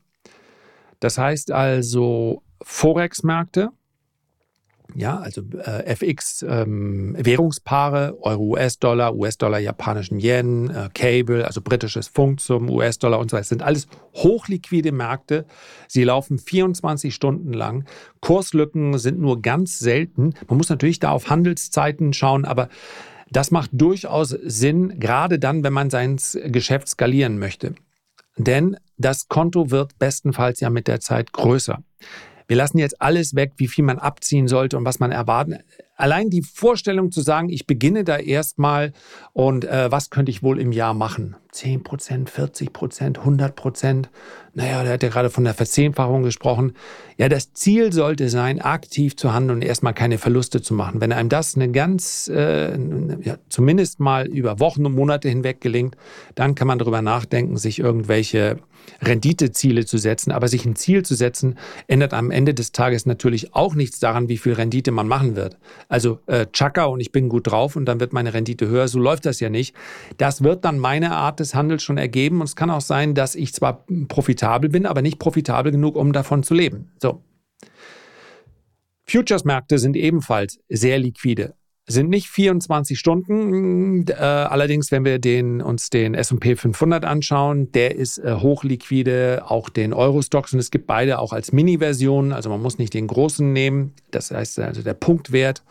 Das 1.00 1.18
heißt 1.18 1.50
also 1.50 2.42
Forex-Märkte, 2.62 3.70
ja, 4.94 5.18
also 5.18 5.42
äh, 5.64 5.94
FX, 5.94 6.44
ähm, 6.48 7.16
Währungspaare, 7.18 8.18
Euro, 8.20 8.42
US-Dollar, 8.42 9.14
US-Dollar, 9.14 9.58
japanischen 9.58 10.18
Yen, 10.18 10.70
äh, 10.70 10.88
Cable, 10.94 11.46
also 11.46 11.60
britisches 11.60 12.08
Funk 12.08 12.40
zum 12.40 12.68
US-Dollar 12.68 13.18
und 13.18 13.30
so 13.30 13.36
weiter. 13.36 13.44
Sind 13.44 13.62
alles 13.62 13.86
hochliquide 14.14 14.92
Märkte. 14.92 15.46
Sie 15.88 16.04
laufen 16.04 16.38
24 16.38 17.14
Stunden 17.14 17.52
lang. 17.52 17.84
Kurslücken 18.20 18.98
sind 18.98 19.18
nur 19.18 19.40
ganz 19.40 19.78
selten. 19.78 20.34
Man 20.48 20.58
muss 20.58 20.68
natürlich 20.68 21.00
da 21.00 21.10
auf 21.10 21.30
Handelszeiten 21.30 22.12
schauen, 22.12 22.44
aber 22.44 22.68
das 23.30 23.50
macht 23.50 23.70
durchaus 23.72 24.28
Sinn, 24.28 25.00
gerade 25.00 25.38
dann, 25.38 25.64
wenn 25.64 25.72
man 25.72 25.88
sein 25.88 26.18
Geschäft 26.46 26.88
skalieren 26.88 27.38
möchte. 27.38 27.74
Denn 28.36 28.76
das 28.98 29.28
Konto 29.28 29.70
wird 29.70 29.98
bestenfalls 29.98 30.60
ja 30.60 30.70
mit 30.70 30.88
der 30.88 31.00
Zeit 31.00 31.32
größer. 31.32 31.82
Wir 32.48 32.56
lassen 32.56 32.78
jetzt 32.78 33.00
alles 33.00 33.34
weg, 33.34 33.52
wie 33.56 33.68
viel 33.68 33.84
man 33.84 33.98
abziehen 33.98 34.48
sollte 34.48 34.76
und 34.76 34.84
was 34.84 35.00
man 35.00 35.10
erwarten. 35.10 35.58
Allein 35.96 36.30
die 36.30 36.42
Vorstellung 36.42 37.10
zu 37.10 37.20
sagen, 37.20 37.48
ich 37.48 37.66
beginne 37.66 38.04
da 38.04 38.16
erstmal 38.16 38.92
und 39.32 39.64
äh, 39.64 39.90
was 39.90 40.10
könnte 40.10 40.30
ich 40.30 40.42
wohl 40.42 40.58
im 40.58 40.72
Jahr 40.72 40.94
machen? 40.94 41.36
10 41.52 41.84
Prozent, 41.84 42.30
40 42.30 42.72
Prozent, 42.72 43.18
100 43.18 43.54
Prozent. 43.54 44.10
Naja, 44.54 44.82
der 44.82 44.94
hat 44.94 45.02
ja 45.02 45.10
gerade 45.10 45.28
von 45.28 45.44
der 45.44 45.52
Verzehnfachung 45.52 46.22
gesprochen. 46.22 46.72
Ja, 47.18 47.28
das 47.28 47.52
Ziel 47.52 47.92
sollte 47.92 48.30
sein, 48.30 48.60
aktiv 48.60 49.16
zu 49.16 49.34
handeln 49.34 49.58
und 49.58 49.62
erstmal 49.62 49.92
keine 49.92 50.16
Verluste 50.16 50.62
zu 50.62 50.72
machen. 50.72 51.00
Wenn 51.02 51.12
einem 51.12 51.28
das 51.28 51.54
eine 51.54 51.70
ganz, 51.70 52.28
äh, 52.28 52.72
ja, 53.22 53.36
zumindest 53.50 54.00
mal 54.00 54.26
über 54.26 54.60
Wochen 54.60 54.86
und 54.86 54.94
Monate 54.94 55.28
hinweg 55.28 55.60
gelingt, 55.60 55.96
dann 56.34 56.54
kann 56.54 56.68
man 56.68 56.78
darüber 56.78 57.02
nachdenken, 57.02 57.58
sich 57.58 57.78
irgendwelche 57.78 58.58
Renditeziele 59.00 59.84
zu 59.84 59.98
setzen. 59.98 60.32
Aber 60.32 60.48
sich 60.48 60.64
ein 60.64 60.76
Ziel 60.76 61.04
zu 61.04 61.14
setzen, 61.14 61.58
ändert 61.86 62.14
am 62.14 62.30
Ende 62.30 62.54
des 62.54 62.72
Tages 62.72 63.06
natürlich 63.06 63.54
auch 63.54 63.74
nichts 63.74 64.00
daran, 64.00 64.28
wie 64.28 64.38
viel 64.38 64.54
Rendite 64.54 64.90
man 64.90 65.08
machen 65.08 65.36
wird. 65.36 65.58
Also 65.88 66.20
äh, 66.26 66.46
Chaka 66.52 66.84
und 66.84 67.00
ich 67.00 67.12
bin 67.12 67.28
gut 67.28 67.46
drauf 67.46 67.76
und 67.76 67.84
dann 67.86 68.00
wird 68.00 68.12
meine 68.12 68.34
Rendite 68.34 68.68
höher. 68.68 68.88
So 68.88 68.98
läuft 68.98 69.26
das 69.26 69.40
ja 69.40 69.50
nicht. 69.50 69.74
Das 70.16 70.42
wird 70.42 70.64
dann 70.64 70.78
meine 70.78 71.12
Art 71.12 71.40
des 71.42 71.54
Handels 71.54 71.82
schon 71.82 71.98
ergeben. 71.98 72.40
Und 72.40 72.46
es 72.46 72.56
kann 72.56 72.70
auch 72.70 72.80
sein, 72.80 73.14
dass 73.14 73.34
ich 73.34 73.52
zwar 73.52 73.84
profitabel 74.08 74.70
bin, 74.70 74.86
aber 74.86 75.02
nicht 75.02 75.18
profitabel 75.18 75.72
genug, 75.72 75.96
um 75.96 76.12
davon 76.12 76.42
zu 76.42 76.54
leben. 76.54 76.92
So. 77.00 77.22
Futures-Märkte 79.04 79.78
sind 79.78 79.96
ebenfalls 79.96 80.60
sehr 80.68 80.98
liquide. 80.98 81.54
Sind 81.86 82.10
nicht 82.10 82.28
24 82.28 82.98
Stunden. 82.98 84.06
Äh, 84.06 84.14
allerdings, 84.14 84.92
wenn 84.92 85.04
wir 85.04 85.18
den, 85.18 85.60
uns 85.60 85.90
den 85.90 86.14
S&P 86.14 86.54
500 86.54 87.04
anschauen, 87.04 87.72
der 87.72 87.96
ist 87.96 88.18
äh, 88.18 88.36
hochliquide, 88.36 89.42
auch 89.48 89.68
den 89.68 89.92
Euro-Stocks. 89.92 90.52
Und 90.52 90.60
es 90.60 90.70
gibt 90.70 90.86
beide 90.86 91.18
auch 91.18 91.32
als 91.32 91.52
Mini-Versionen. 91.52 92.32
Also 92.32 92.50
man 92.50 92.62
muss 92.62 92.78
nicht 92.78 92.94
den 92.94 93.08
großen 93.08 93.52
nehmen. 93.52 93.94
Das 94.12 94.30
heißt, 94.30 94.60
also 94.60 94.82
der 94.82 94.94
Punktwert 94.94 95.64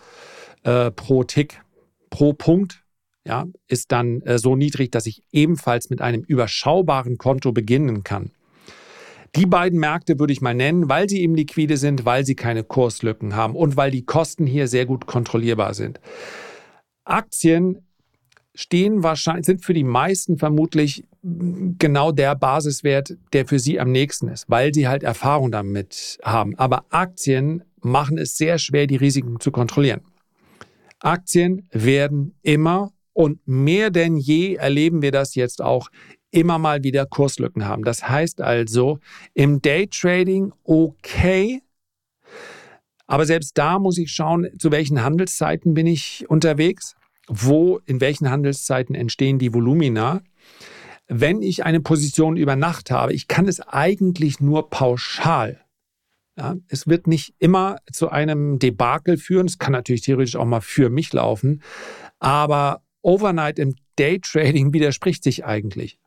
äh, 0.63 0.91
pro 0.91 1.23
Tick, 1.23 1.61
pro 2.09 2.33
Punkt 2.33 2.83
ja, 3.25 3.45
ist 3.67 3.91
dann 3.91 4.21
äh, 4.21 4.39
so 4.39 4.55
niedrig, 4.55 4.91
dass 4.91 5.05
ich 5.05 5.23
ebenfalls 5.31 5.89
mit 5.89 6.01
einem 6.01 6.23
überschaubaren 6.23 7.17
Konto 7.17 7.51
beginnen 7.51 8.03
kann. 8.03 8.31
Die 9.35 9.45
beiden 9.45 9.79
Märkte 9.79 10.19
würde 10.19 10.33
ich 10.33 10.41
mal 10.41 10.53
nennen, 10.53 10.89
weil 10.89 11.07
sie 11.07 11.21
eben 11.21 11.35
liquide 11.35 11.77
sind, 11.77 12.03
weil 12.03 12.25
sie 12.25 12.35
keine 12.35 12.63
Kurslücken 12.63 13.35
haben 13.35 13.55
und 13.55 13.77
weil 13.77 13.91
die 13.91 14.03
Kosten 14.03 14.45
hier 14.45 14.67
sehr 14.67 14.85
gut 14.85 15.05
kontrollierbar 15.05 15.73
sind. 15.73 16.01
Aktien 17.05 17.85
stehen 18.53 19.03
wahrscheinlich, 19.03 19.45
sind 19.45 19.63
für 19.63 19.73
die 19.73 19.85
meisten 19.85 20.37
vermutlich 20.37 21.05
genau 21.23 22.11
der 22.11 22.35
Basiswert, 22.35 23.15
der 23.31 23.45
für 23.45 23.59
sie 23.59 23.79
am 23.79 23.91
nächsten 23.91 24.27
ist, 24.27 24.49
weil 24.49 24.73
sie 24.73 24.87
halt 24.87 25.03
Erfahrung 25.03 25.51
damit 25.51 26.17
haben. 26.23 26.57
Aber 26.57 26.85
Aktien 26.89 27.63
machen 27.81 28.17
es 28.17 28.35
sehr 28.35 28.57
schwer, 28.57 28.87
die 28.87 28.97
Risiken 28.97 29.39
zu 29.39 29.51
kontrollieren. 29.51 30.01
Aktien 30.99 31.67
werden 31.71 32.35
immer 32.41 32.91
und 33.13 33.39
mehr 33.45 33.89
denn 33.89 34.17
je 34.17 34.55
erleben 34.55 35.01
wir 35.01 35.11
das 35.11 35.35
jetzt 35.35 35.61
auch 35.61 35.89
immer 36.31 36.57
mal 36.57 36.83
wieder 36.83 37.05
Kurslücken 37.05 37.65
haben. 37.65 37.83
Das 37.83 38.07
heißt 38.07 38.41
also, 38.41 38.99
im 39.33 39.61
Daytrading 39.61 40.53
okay, 40.63 41.61
aber 43.11 43.25
selbst 43.25 43.57
da 43.57 43.77
muss 43.77 43.97
ich 43.97 44.09
schauen, 44.09 44.47
zu 44.57 44.71
welchen 44.71 45.03
Handelszeiten 45.03 45.73
bin 45.73 45.85
ich 45.85 46.29
unterwegs, 46.29 46.95
wo, 47.27 47.81
in 47.85 47.99
welchen 47.99 48.29
Handelszeiten 48.29 48.95
entstehen 48.95 49.37
die 49.37 49.53
Volumina. 49.53 50.21
Wenn 51.07 51.41
ich 51.41 51.65
eine 51.65 51.81
Position 51.81 52.37
über 52.37 52.55
Nacht 52.55 52.89
habe, 52.89 53.11
ich 53.11 53.27
kann 53.27 53.49
es 53.49 53.59
eigentlich 53.59 54.39
nur 54.39 54.69
pauschal. 54.69 55.59
Ja, 56.37 56.55
es 56.69 56.87
wird 56.87 57.07
nicht 57.07 57.35
immer 57.39 57.79
zu 57.91 58.09
einem 58.09 58.59
Debakel 58.59 59.17
führen. 59.17 59.47
Es 59.47 59.59
kann 59.59 59.73
natürlich 59.73 60.03
theoretisch 60.03 60.37
auch 60.37 60.45
mal 60.45 60.61
für 60.61 60.89
mich 60.89 61.11
laufen. 61.11 61.61
Aber 62.19 62.81
Overnight 63.01 63.59
im 63.59 63.75
Daytrading 63.95 64.73
widerspricht 64.73 65.23
sich 65.23 65.45
eigentlich. 65.45 65.99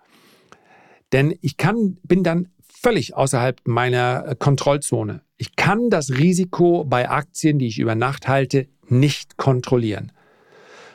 Denn 1.13 1.37
ich 1.41 1.57
kann, 1.57 1.99
bin 2.03 2.25
dann 2.25 2.49
völlig 2.69 3.15
außerhalb 3.15 3.61
meiner 3.65 4.25
äh, 4.27 4.37
Kontrollzone. 4.37 5.23
Ich 5.37 5.57
kann 5.57 5.91
das 5.91 6.11
Risiko 6.11 6.85
bei 6.85 7.09
Aktien, 7.09 7.59
die 7.59 7.67
ich 7.67 7.79
über 7.79 7.95
Nacht 7.95 8.29
halte, 8.29 8.69
nicht 8.89 9.37
kontrollieren. 9.37 10.13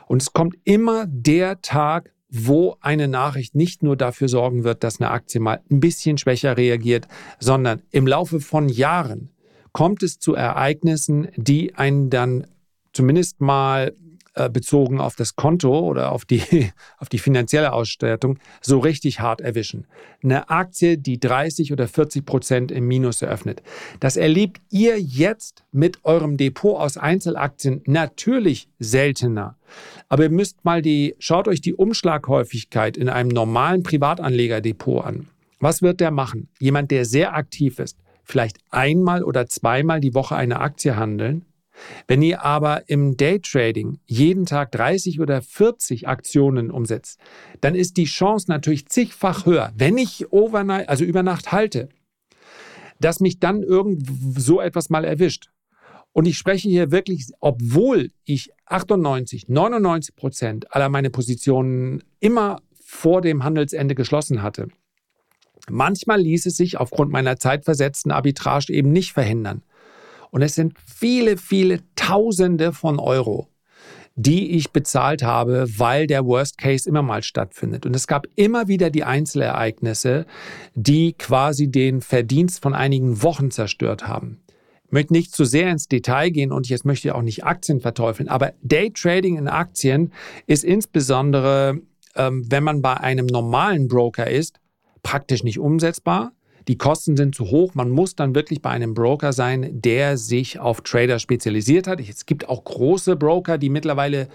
Und 0.08 0.22
es 0.22 0.34
kommt 0.34 0.56
immer 0.64 1.06
der 1.08 1.62
Tag, 1.62 2.12
wo 2.30 2.78
eine 2.82 3.08
Nachricht 3.08 3.56
nicht 3.56 3.82
nur 3.82 3.96
dafür 3.96 4.28
sorgen 4.28 4.64
wird, 4.64 4.84
dass 4.84 5.00
eine 5.00 5.12
Aktie 5.12 5.42
mal 5.42 5.62
ein 5.70 5.80
bisschen 5.80 6.18
schwächer 6.18 6.58
reagiert, 6.58 7.08
sondern 7.40 7.82
im 7.92 8.06
Laufe 8.06 8.40
von 8.40 8.70
Jahren 8.70 9.32
kommt 9.72 10.04
es 10.04 10.20
zu 10.20 10.36
Ereignissen, 10.36 11.30
die 11.36 11.76
einen 11.76 12.10
dann 12.10 12.46
zumindest 12.94 13.42
mal 13.42 13.94
bezogen 14.48 15.02
auf 15.02 15.16
das 15.16 15.36
Konto 15.36 15.80
oder 15.80 16.12
auf 16.12 16.24
die, 16.24 16.42
auf 16.98 17.10
die 17.10 17.20
finanzielle 17.20 17.74
Ausstattung 17.74 18.40
so 18.62 18.80
richtig 18.80 19.20
hart 19.20 19.42
erwischen. 19.42 19.88
Eine 20.24 20.50
Aktie, 20.50 20.98
die 20.98 21.20
30 21.20 21.74
oder 21.74 21.88
40 21.88 22.26
Prozent 22.26 22.72
im 22.72 22.88
Minus 22.88 23.22
eröffnet. 23.22 23.62
Das 24.00 24.16
erlebt 24.16 24.62
ihr 24.70 25.00
jetzt 25.00 25.64
mit 25.72 26.06
eurem 26.06 26.38
Depot 26.38 26.80
aus 26.80 26.96
Einzelaktien 26.98 27.82
natürlich 27.86 28.70
seltener. 28.80 29.58
Aber 30.08 30.24
ihr 30.24 30.30
müsst 30.30 30.64
mal 30.64 30.82
die, 30.82 31.16
schaut 31.20 31.48
euch 31.48 31.62
die 31.62 31.74
Umschlaghäufigkeit 31.74 32.98
in 32.98 33.10
einem 33.10 33.30
normalen 33.30 33.84
Privatanlegerdepot 33.84 35.06
an. 35.06 35.28
Was 35.60 35.82
wird 35.82 36.00
der 36.00 36.12
machen? 36.12 36.48
Jemand, 36.60 36.90
der 36.92 37.04
sehr 37.06 37.36
aktiv 37.36 37.80
ist, 37.80 37.98
vielleicht 38.24 38.58
einmal 38.70 39.24
oder 39.24 39.48
zweimal 39.48 40.00
die 40.00 40.14
Woche 40.14 40.36
eine 40.36 40.60
Aktie 40.62 40.96
handeln, 40.96 41.46
wenn 42.08 42.22
ihr 42.22 42.44
aber 42.44 42.90
im 42.90 43.18
Daytrading 43.18 44.00
jeden 44.06 44.46
Tag 44.46 44.72
30 44.72 45.20
oder 45.20 45.42
40 45.42 46.08
Aktionen 46.08 46.72
umsetzt, 46.72 47.20
dann 47.62 47.76
ist 47.76 47.98
die 47.98 48.06
Chance 48.06 48.46
natürlich 48.50 48.88
zigfach 48.88 49.46
höher, 49.46 49.72
wenn 49.76 49.98
ich 49.98 50.32
overnight, 50.32 50.90
also 50.90 51.06
über 51.06 51.24
Nacht 51.24 51.52
halte, 51.52 51.90
dass 53.00 53.20
mich 53.20 53.40
dann 53.40 53.64
irgend 53.64 54.04
so 54.38 54.62
etwas 54.62 54.90
mal 54.90 55.06
erwischt. 55.06 55.50
Und 56.12 56.28
ich 56.28 56.38
spreche 56.38 56.68
hier 56.68 56.92
wirklich, 56.92 57.28
obwohl 57.40 58.12
ich 58.26 58.50
98, 58.66 59.48
99 59.48 60.16
Prozent 60.16 60.76
aller 60.76 60.90
meine 60.90 61.10
Positionen 61.10 62.04
immer 62.20 62.62
vor 62.84 63.22
dem 63.22 63.44
Handelsende 63.44 63.96
geschlossen 63.96 64.42
hatte. 64.42 64.68
Manchmal 65.70 66.20
ließ 66.20 66.48
es 66.48 66.58
sich 66.58 66.78
aufgrund 66.78 67.12
meiner 67.12 67.38
zeitversetzten 67.38 68.12
Arbitrage 68.12 68.74
eben 68.74 68.92
nicht 68.92 69.14
verhindern. 69.14 69.62
Und 70.32 70.42
es 70.42 70.56
sind 70.56 70.74
viele, 70.86 71.38
viele 71.38 71.82
Tausende 71.96 72.72
von 72.74 73.00
Euro, 73.00 73.48
die 74.16 74.52
ich 74.52 74.72
bezahlt 74.72 75.24
habe, 75.24 75.66
weil 75.78 76.08
der 76.08 76.26
Worst 76.26 76.58
Case 76.58 76.88
immer 76.88 77.02
mal 77.02 77.24
stattfindet. 77.24 77.86
Und 77.86 77.96
es 77.96 78.08
gab 78.08 78.28
immer 78.36 78.68
wieder 78.68 78.90
die 78.90 79.04
Einzelereignisse, 79.04 80.26
die 80.76 81.14
quasi 81.14 81.72
den 81.72 82.02
Verdienst 82.02 82.62
von 82.62 82.74
einigen 82.74 83.24
Wochen 83.24 83.50
zerstört 83.52 84.08
haben. 84.08 84.42
Ich 84.90 84.92
möchte 84.92 85.14
nicht 85.14 85.36
zu 85.36 85.46
sehr 85.46 85.70
ins 85.70 85.88
Detail 85.88 86.32
gehen 86.32 86.52
und 86.52 86.68
jetzt 86.68 86.84
möchte 86.84 87.08
ich 87.08 87.14
auch 87.14 87.22
nicht 87.22 87.44
Aktien 87.44 87.80
verteufeln, 87.80 88.28
aber 88.28 88.54
Daytrading 88.64 89.38
in 89.38 89.48
Aktien 89.48 90.12
ist 90.48 90.64
insbesondere, 90.64 91.80
ähm, 92.16 92.46
wenn 92.50 92.64
man 92.64 92.82
bei 92.82 92.98
einem 92.98 93.28
normalen 93.28 93.88
Broker 93.88 94.28
ist, 94.28 94.60
praktisch 95.04 95.44
nicht 95.44 95.60
umsetzbar. 95.60 96.32
Die 96.70 96.78
Kosten 96.78 97.18
sind 97.18 97.34
zu 97.34 97.46
hoch. 97.46 97.74
Man 97.74 97.90
muss 97.90 98.16
dann 98.16 98.36
wirklich 98.36 98.62
bei 98.62 98.70
einem 98.70 98.94
Broker 98.94 99.34
sein, 99.34 99.82
der 99.82 100.18
sich 100.18 100.60
auf 100.60 100.82
Trader 100.82 101.18
spezialisiert 101.18 101.88
hat. 101.88 102.00
Es 102.00 102.28
gibt 102.28 102.48
auch 102.48 102.64
große 102.64 103.16
Broker, 103.16 103.58
die 103.58 103.70
mittlerweile 103.70 104.28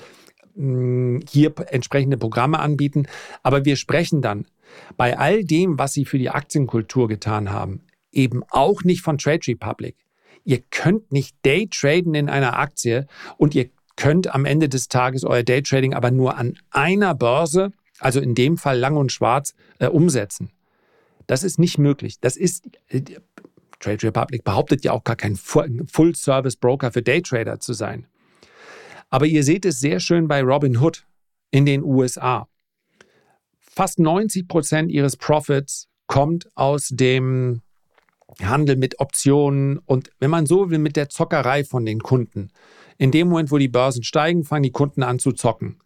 hm, 0.57 1.23
hier 1.31 1.55
entsprechende 1.69 2.17
Programme 2.17 2.59
anbieten. 2.59 3.07
Aber 3.45 3.65
wir 3.65 3.77
sprechen 3.77 4.21
dann 4.21 4.47
bei 4.97 5.17
all 5.17 5.45
dem, 5.45 5.79
was 5.79 5.93
sie 5.93 6.05
für 6.05 6.19
die 6.19 6.31
Aktienkultur 6.31 7.07
getan 7.07 7.53
haben, 7.53 7.83
eben 8.11 8.43
auch 8.51 8.83
nicht 8.83 9.03
von 9.03 9.17
Trade 9.17 9.47
Republic. 9.47 9.95
Ihr 10.43 10.59
könnt 10.73 11.13
nicht 11.13 11.37
Daytraden 11.43 12.17
in 12.17 12.29
einer 12.29 12.59
Aktie 12.59 13.07
und 13.37 13.55
ihr 13.55 13.71
könnt 13.95 14.35
am 14.35 14.45
Ende 14.45 14.69
des 14.69 14.89
Tages 14.89 15.23
euer 15.23 15.45
Daytrading 15.45 15.95
aber 15.95 16.11
nur 16.11 16.37
an 16.37 16.59
einer 16.73 17.15
Börse, 17.15 17.71
also 18.01 18.19
in 18.19 18.35
dem 18.35 18.59
Fall 18.59 18.77
lang 18.77 18.97
und 18.97 19.13
schwarz, 19.13 19.55
äh, 19.79 19.87
umsetzen. 19.87 20.51
Das 21.27 21.43
ist 21.43 21.59
nicht 21.59 21.79
möglich. 21.79 22.21
Das 22.21 22.37
ist, 22.37 22.69
äh, 22.89 23.03
Trade 23.81 24.03
Republic 24.03 24.45
behauptet 24.45 24.85
ja 24.85 24.93
auch 24.93 25.05
gar 25.05 25.17
kein 25.17 25.37
Full-Service-Broker 25.37 26.93
für 26.93 27.03
Daytrader 27.03 27.61
zu 27.61 27.73
sein. 27.73 28.07
Aber 29.11 29.27
ihr 29.27 29.45
seht 29.45 29.65
es 29.65 29.79
sehr 29.79 30.01
schön 30.01 30.29
bei 30.29 30.43
Robinhood 30.43 31.07
in 31.51 31.67
den 31.67 31.85
USA. 31.85 32.49
Fast 33.61 33.99
90 33.99 34.49
Prozent 34.49 34.91
ihres 34.91 35.17
Profits 35.17 35.89
kommt 36.07 36.49
aus 36.57 36.89
dem 36.89 37.63
Handel 38.43 38.77
mit 38.77 39.01
Optionen 39.01 39.79
und, 39.79 40.11
wenn 40.19 40.31
man 40.31 40.47
so 40.47 40.71
will, 40.71 40.79
mit 40.79 40.97
der 40.97 41.09
Zockerei 41.09 41.65
von 41.65 41.85
den 41.85 42.01
Kunden. 42.01 42.51
In 42.99 43.11
dem 43.11 43.29
Moment, 43.29 43.51
wo 43.51 43.59
die 43.59 43.69
Börsen 43.69 44.03
steigen, 44.03 44.45
fangen 44.45 44.63
die 44.63 44.73
Kunden 44.73 45.03
an 45.03 45.19
zu 45.19 45.33
zocken. 45.33 45.79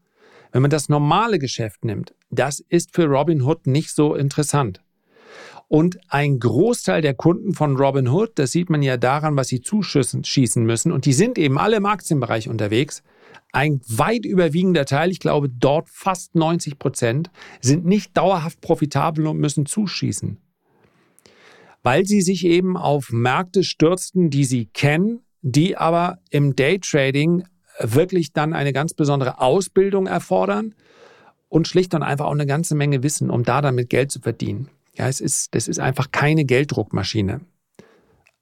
Wenn 0.53 0.62
man 0.62 0.70
das 0.70 0.88
normale 0.88 1.38
Geschäft 1.38 1.85
nimmt, 1.85 2.14
das 2.31 2.61
ist 2.61 2.94
für 2.94 3.05
Robinhood 3.05 3.66
nicht 3.66 3.90
so 3.90 4.14
interessant. 4.14 4.83
Und 5.68 5.98
ein 6.09 6.40
Großteil 6.40 7.02
der 7.02 7.12
Kunden 7.12 7.52
von 7.52 7.76
Robinhood, 7.76 8.33
das 8.37 8.52
sieht 8.52 8.70
man 8.70 8.83
ja 8.83 8.96
daran, 8.96 9.37
was 9.37 9.48
sie 9.48 9.61
zuschießen 9.61 10.64
müssen, 10.64 10.92
und 10.92 11.04
die 11.04 11.12
sind 11.12 11.37
eben 11.37 11.59
alle 11.59 11.76
im 11.76 11.87
Aktienbereich 11.87 12.48
unterwegs. 12.48 13.02
Ein 13.52 13.81
weit 13.87 14.24
überwiegender 14.24 14.87
Teil, 14.87 15.11
ich 15.11 15.20
glaube 15.20 15.48
dort 15.50 15.88
fast 15.90 16.35
90 16.35 16.78
Prozent, 16.78 17.31
sind 17.61 17.85
nicht 17.85 18.16
dauerhaft 18.16 18.61
profitabel 18.62 19.26
und 19.26 19.38
müssen 19.38 19.66
zuschießen. 19.66 20.38
Weil 21.83 22.07
sie 22.07 22.22
sich 22.22 22.44
eben 22.46 22.76
auf 22.76 23.11
Märkte 23.11 23.62
stürzten, 23.62 24.31
die 24.31 24.44
sie 24.44 24.66
kennen, 24.66 25.20
die 25.42 25.76
aber 25.76 26.18
im 26.31 26.57
Daytrading 26.57 27.44
wirklich 27.81 28.33
dann 28.33 28.54
eine 28.54 28.72
ganz 28.72 28.94
besondere 28.94 29.40
Ausbildung 29.40 30.07
erfordern 30.07 30.74
und 31.48 31.68
schlicht 31.68 31.94
und 31.94 32.02
einfach 32.02 32.26
auch 32.26 32.33
eine 32.33 32.46
ganze 32.46 32.74
Menge 32.74 33.02
Wissen, 33.02 33.31
um 33.31 33.44
da 33.44 33.61
damit 33.61 33.90
Geld 33.90 34.11
zu 34.11 34.20
verdienen. 34.20 34.68
Ja, 34.98 35.08
es 35.08 35.20
ist, 35.20 35.54
das 35.54 35.68
ist 35.68 35.78
einfach 35.78 36.11
keine 36.11 36.44
Gelddruckmaschine. 36.44 37.40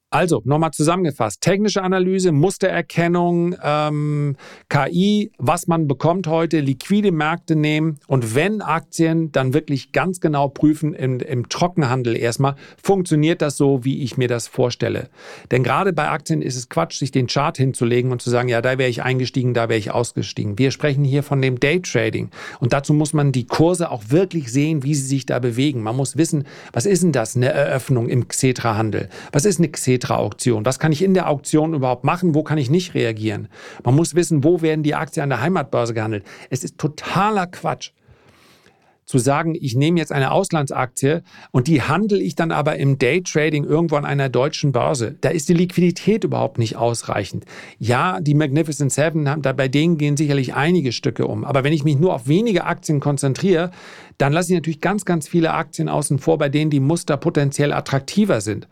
Also, 0.09 0.41
nochmal 0.45 0.71
zusammengefasst. 0.71 1.41
Technische 1.41 1.83
Analyse, 1.83 2.31
Mustererkennung, 2.31 3.57
ähm, 3.61 4.37
KI, 4.69 5.31
was 5.37 5.67
man 5.67 5.89
bekommt 5.89 6.27
heute, 6.27 6.61
liquide 6.61 7.11
Märkte 7.11 7.57
nehmen 7.57 7.97
und 8.07 8.33
wenn 8.33 8.61
Aktien, 8.61 9.33
dann 9.33 9.53
wirklich 9.53 9.91
ganz 9.91 10.21
genau 10.21 10.47
prüfen 10.47 10.93
im, 10.93 11.19
im 11.19 11.49
Trockenhandel 11.49 12.15
erstmal, 12.15 12.55
funktioniert 12.81 13.41
das 13.41 13.57
so, 13.57 13.83
wie 13.83 14.01
ich 14.01 14.15
mir 14.15 14.29
das 14.29 14.47
vorstelle. 14.47 15.09
Denn 15.51 15.61
gerade 15.61 15.91
bei 15.91 16.07
Aktien 16.07 16.41
ist 16.41 16.55
es 16.55 16.69
Quatsch, 16.69 16.99
sich 16.99 17.11
den 17.11 17.27
Chart 17.27 17.57
hinzulegen 17.57 18.13
und 18.13 18.21
zu 18.21 18.29
sagen, 18.29 18.47
ja, 18.47 18.61
da 18.61 18.77
wäre 18.77 18.89
ich 18.89 19.03
eingestiegen, 19.03 19.53
da 19.53 19.67
wäre 19.67 19.77
ich 19.77 19.91
ausgestiegen. 19.91 20.57
Wir 20.57 20.71
sprechen 20.71 21.03
hier 21.03 21.21
von 21.21 21.41
dem 21.41 21.59
Daytrading 21.59 22.29
und 22.61 22.71
dazu 22.71 22.93
muss 22.93 23.11
man 23.11 23.33
die 23.33 23.45
Kurse 23.45 23.91
auch 23.91 24.03
wirklich 24.07 24.53
sehen, 24.53 24.83
wie 24.83 24.95
sie 24.95 25.05
sich 25.05 25.25
da 25.25 25.39
bewegen. 25.39 25.83
Man 25.83 25.97
muss 25.97 26.15
wissen, 26.15 26.45
was 26.71 26.85
ist 26.85 27.03
denn 27.03 27.11
das, 27.11 27.35
eine 27.35 27.49
Eröffnung 27.49 28.07
im 28.07 28.29
Xetra-Handel? 28.29 29.09
Was 29.33 29.43
ist 29.43 29.59
eine 29.59 29.67
Xetra? 29.67 29.96
Xetra-Auktion? 29.97 30.65
Was 30.65 30.79
kann 30.79 30.91
ich 30.91 31.03
in 31.03 31.13
der 31.13 31.29
Auktion 31.29 31.73
überhaupt 31.73 32.03
machen? 32.03 32.35
Wo 32.35 32.43
kann 32.43 32.57
ich 32.57 32.69
nicht 32.69 32.93
reagieren? 32.93 33.47
Man 33.83 33.95
muss 33.95 34.15
wissen, 34.15 34.43
wo 34.43 34.61
werden 34.61 34.83
die 34.83 34.95
Aktien 34.95 35.23
an 35.23 35.29
der 35.29 35.41
Heimatbörse 35.41 35.93
gehandelt? 35.93 36.25
Es 36.49 36.63
ist 36.63 36.77
totaler 36.77 37.47
Quatsch 37.47 37.91
zu 39.07 39.19
sagen, 39.19 39.55
ich 39.55 39.73
nehme 39.73 39.97
jetzt 39.99 40.11
eine 40.11 40.31
Auslandsaktie 40.31 41.23
und 41.51 41.67
die 41.67 41.81
handle 41.81 42.19
ich 42.19 42.35
dann 42.35 42.51
aber 42.51 42.75
im 42.75 42.99
Daytrading 42.99 43.63
irgendwo 43.63 43.95
an 43.95 44.03
einer 44.03 44.27
deutschen 44.27 44.73
Börse. 44.73 45.15
Da 45.21 45.29
ist 45.29 45.47
die 45.47 45.53
Liquidität 45.53 46.25
überhaupt 46.25 46.57
nicht 46.57 46.75
ausreichend. 46.75 47.45
Ja, 47.79 48.19
die 48.19 48.35
Magnificent 48.35 48.91
Seven, 48.91 49.41
bei 49.41 49.67
denen 49.69 49.97
gehen 49.97 50.17
sicherlich 50.17 50.55
einige 50.55 50.91
Stücke 50.91 51.25
um. 51.25 51.45
Aber 51.45 51.63
wenn 51.63 51.71
ich 51.71 51.85
mich 51.85 51.97
nur 51.97 52.13
auf 52.13 52.27
wenige 52.27 52.65
Aktien 52.65 52.99
konzentriere, 52.99 53.71
dann 54.17 54.33
lasse 54.33 54.51
ich 54.51 54.57
natürlich 54.57 54.81
ganz, 54.81 55.05
ganz 55.05 55.29
viele 55.29 55.53
Aktien 55.53 55.87
außen 55.87 56.19
vor, 56.19 56.37
bei 56.37 56.49
denen 56.49 56.69
die 56.69 56.81
Muster 56.81 57.15
potenziell 57.15 57.71
attraktiver 57.71 58.41
sind. 58.41 58.67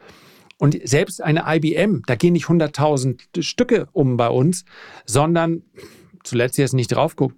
Und 0.57 0.77
selbst 0.87 1.21
eine 1.21 1.43
IBM, 1.47 2.03
da 2.07 2.15
gehen 2.15 2.33
nicht 2.33 2.45
100.000 2.45 3.41
Stücke 3.41 3.87
um 3.91 4.15
bei 4.17 4.29
uns, 4.29 4.63
sondern 5.05 5.63
zuletzt 6.23 6.57
jetzt 6.57 6.73
nicht 6.73 6.87
drauf 6.87 7.15
guckt, 7.15 7.35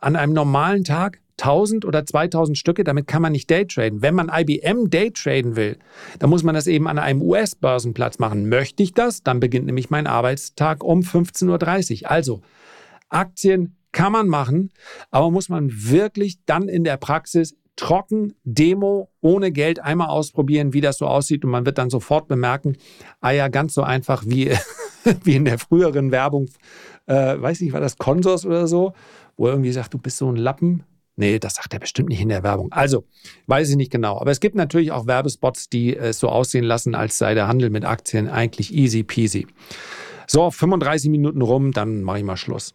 an 0.00 0.16
einem 0.16 0.34
normalen 0.34 0.84
Tag 0.84 1.20
1000 1.38 1.84
oder 1.84 2.04
2000 2.04 2.56
Stücke, 2.56 2.84
damit 2.84 3.06
kann 3.06 3.22
man 3.22 3.32
nicht 3.32 3.50
Daytraden. 3.50 4.02
Wenn 4.02 4.14
man 4.14 4.30
IBM 4.32 4.90
Daytraden 4.90 5.56
will, 5.56 5.78
dann 6.18 6.30
muss 6.30 6.42
man 6.42 6.54
das 6.54 6.66
eben 6.66 6.86
an 6.86 6.98
einem 6.98 7.22
US-Börsenplatz 7.22 8.18
machen. 8.18 8.48
Möchte 8.48 8.82
ich 8.82 8.92
das, 8.92 9.22
dann 9.22 9.40
beginnt 9.40 9.66
nämlich 9.66 9.90
mein 9.90 10.06
Arbeitstag 10.06 10.84
um 10.84 11.00
15.30 11.00 12.02
Uhr. 12.02 12.10
Also, 12.10 12.42
Aktien 13.08 13.76
kann 13.92 14.12
man 14.12 14.28
machen, 14.28 14.70
aber 15.10 15.30
muss 15.30 15.48
man 15.48 15.70
wirklich 15.72 16.38
dann 16.46 16.68
in 16.68 16.84
der 16.84 16.96
Praxis 16.96 17.54
trocken, 17.76 18.34
Demo, 18.44 19.08
ohne 19.20 19.52
Geld 19.52 19.80
einmal 19.80 20.08
ausprobieren, 20.08 20.72
wie 20.72 20.80
das 20.80 20.98
so 20.98 21.06
aussieht 21.06 21.44
und 21.44 21.50
man 21.50 21.66
wird 21.66 21.78
dann 21.78 21.90
sofort 21.90 22.28
bemerken, 22.28 22.76
ah 23.20 23.30
ja, 23.30 23.48
ganz 23.48 23.74
so 23.74 23.82
einfach 23.82 24.24
wie, 24.26 24.50
wie 25.24 25.36
in 25.36 25.44
der 25.44 25.58
früheren 25.58 26.10
Werbung, 26.10 26.48
äh, 27.06 27.40
weiß 27.40 27.60
nicht, 27.60 27.72
war 27.72 27.80
das 27.80 27.96
Consors 27.96 28.46
oder 28.46 28.66
so, 28.66 28.92
wo 29.36 29.46
er 29.46 29.52
irgendwie 29.52 29.72
sagt, 29.72 29.94
du 29.94 29.98
bist 29.98 30.18
so 30.18 30.28
ein 30.28 30.36
Lappen. 30.36 30.84
Nee, 31.14 31.38
das 31.38 31.56
sagt 31.56 31.74
er 31.74 31.80
bestimmt 31.80 32.08
nicht 32.08 32.22
in 32.22 32.30
der 32.30 32.42
Werbung. 32.42 32.72
Also, 32.72 33.04
weiß 33.46 33.68
ich 33.68 33.76
nicht 33.76 33.92
genau. 33.92 34.18
Aber 34.18 34.30
es 34.30 34.40
gibt 34.40 34.54
natürlich 34.54 34.92
auch 34.92 35.06
Werbespots, 35.06 35.68
die 35.68 35.94
es 35.94 36.18
so 36.18 36.30
aussehen 36.30 36.64
lassen, 36.64 36.94
als 36.94 37.18
sei 37.18 37.34
der 37.34 37.48
Handel 37.48 37.68
mit 37.68 37.84
Aktien 37.84 38.28
eigentlich 38.28 38.72
easy 38.72 39.02
peasy. 39.02 39.46
So, 40.26 40.50
35 40.50 41.10
Minuten 41.10 41.42
rum, 41.42 41.72
dann 41.72 42.02
mache 42.02 42.18
ich 42.18 42.24
mal 42.24 42.38
Schluss. 42.38 42.74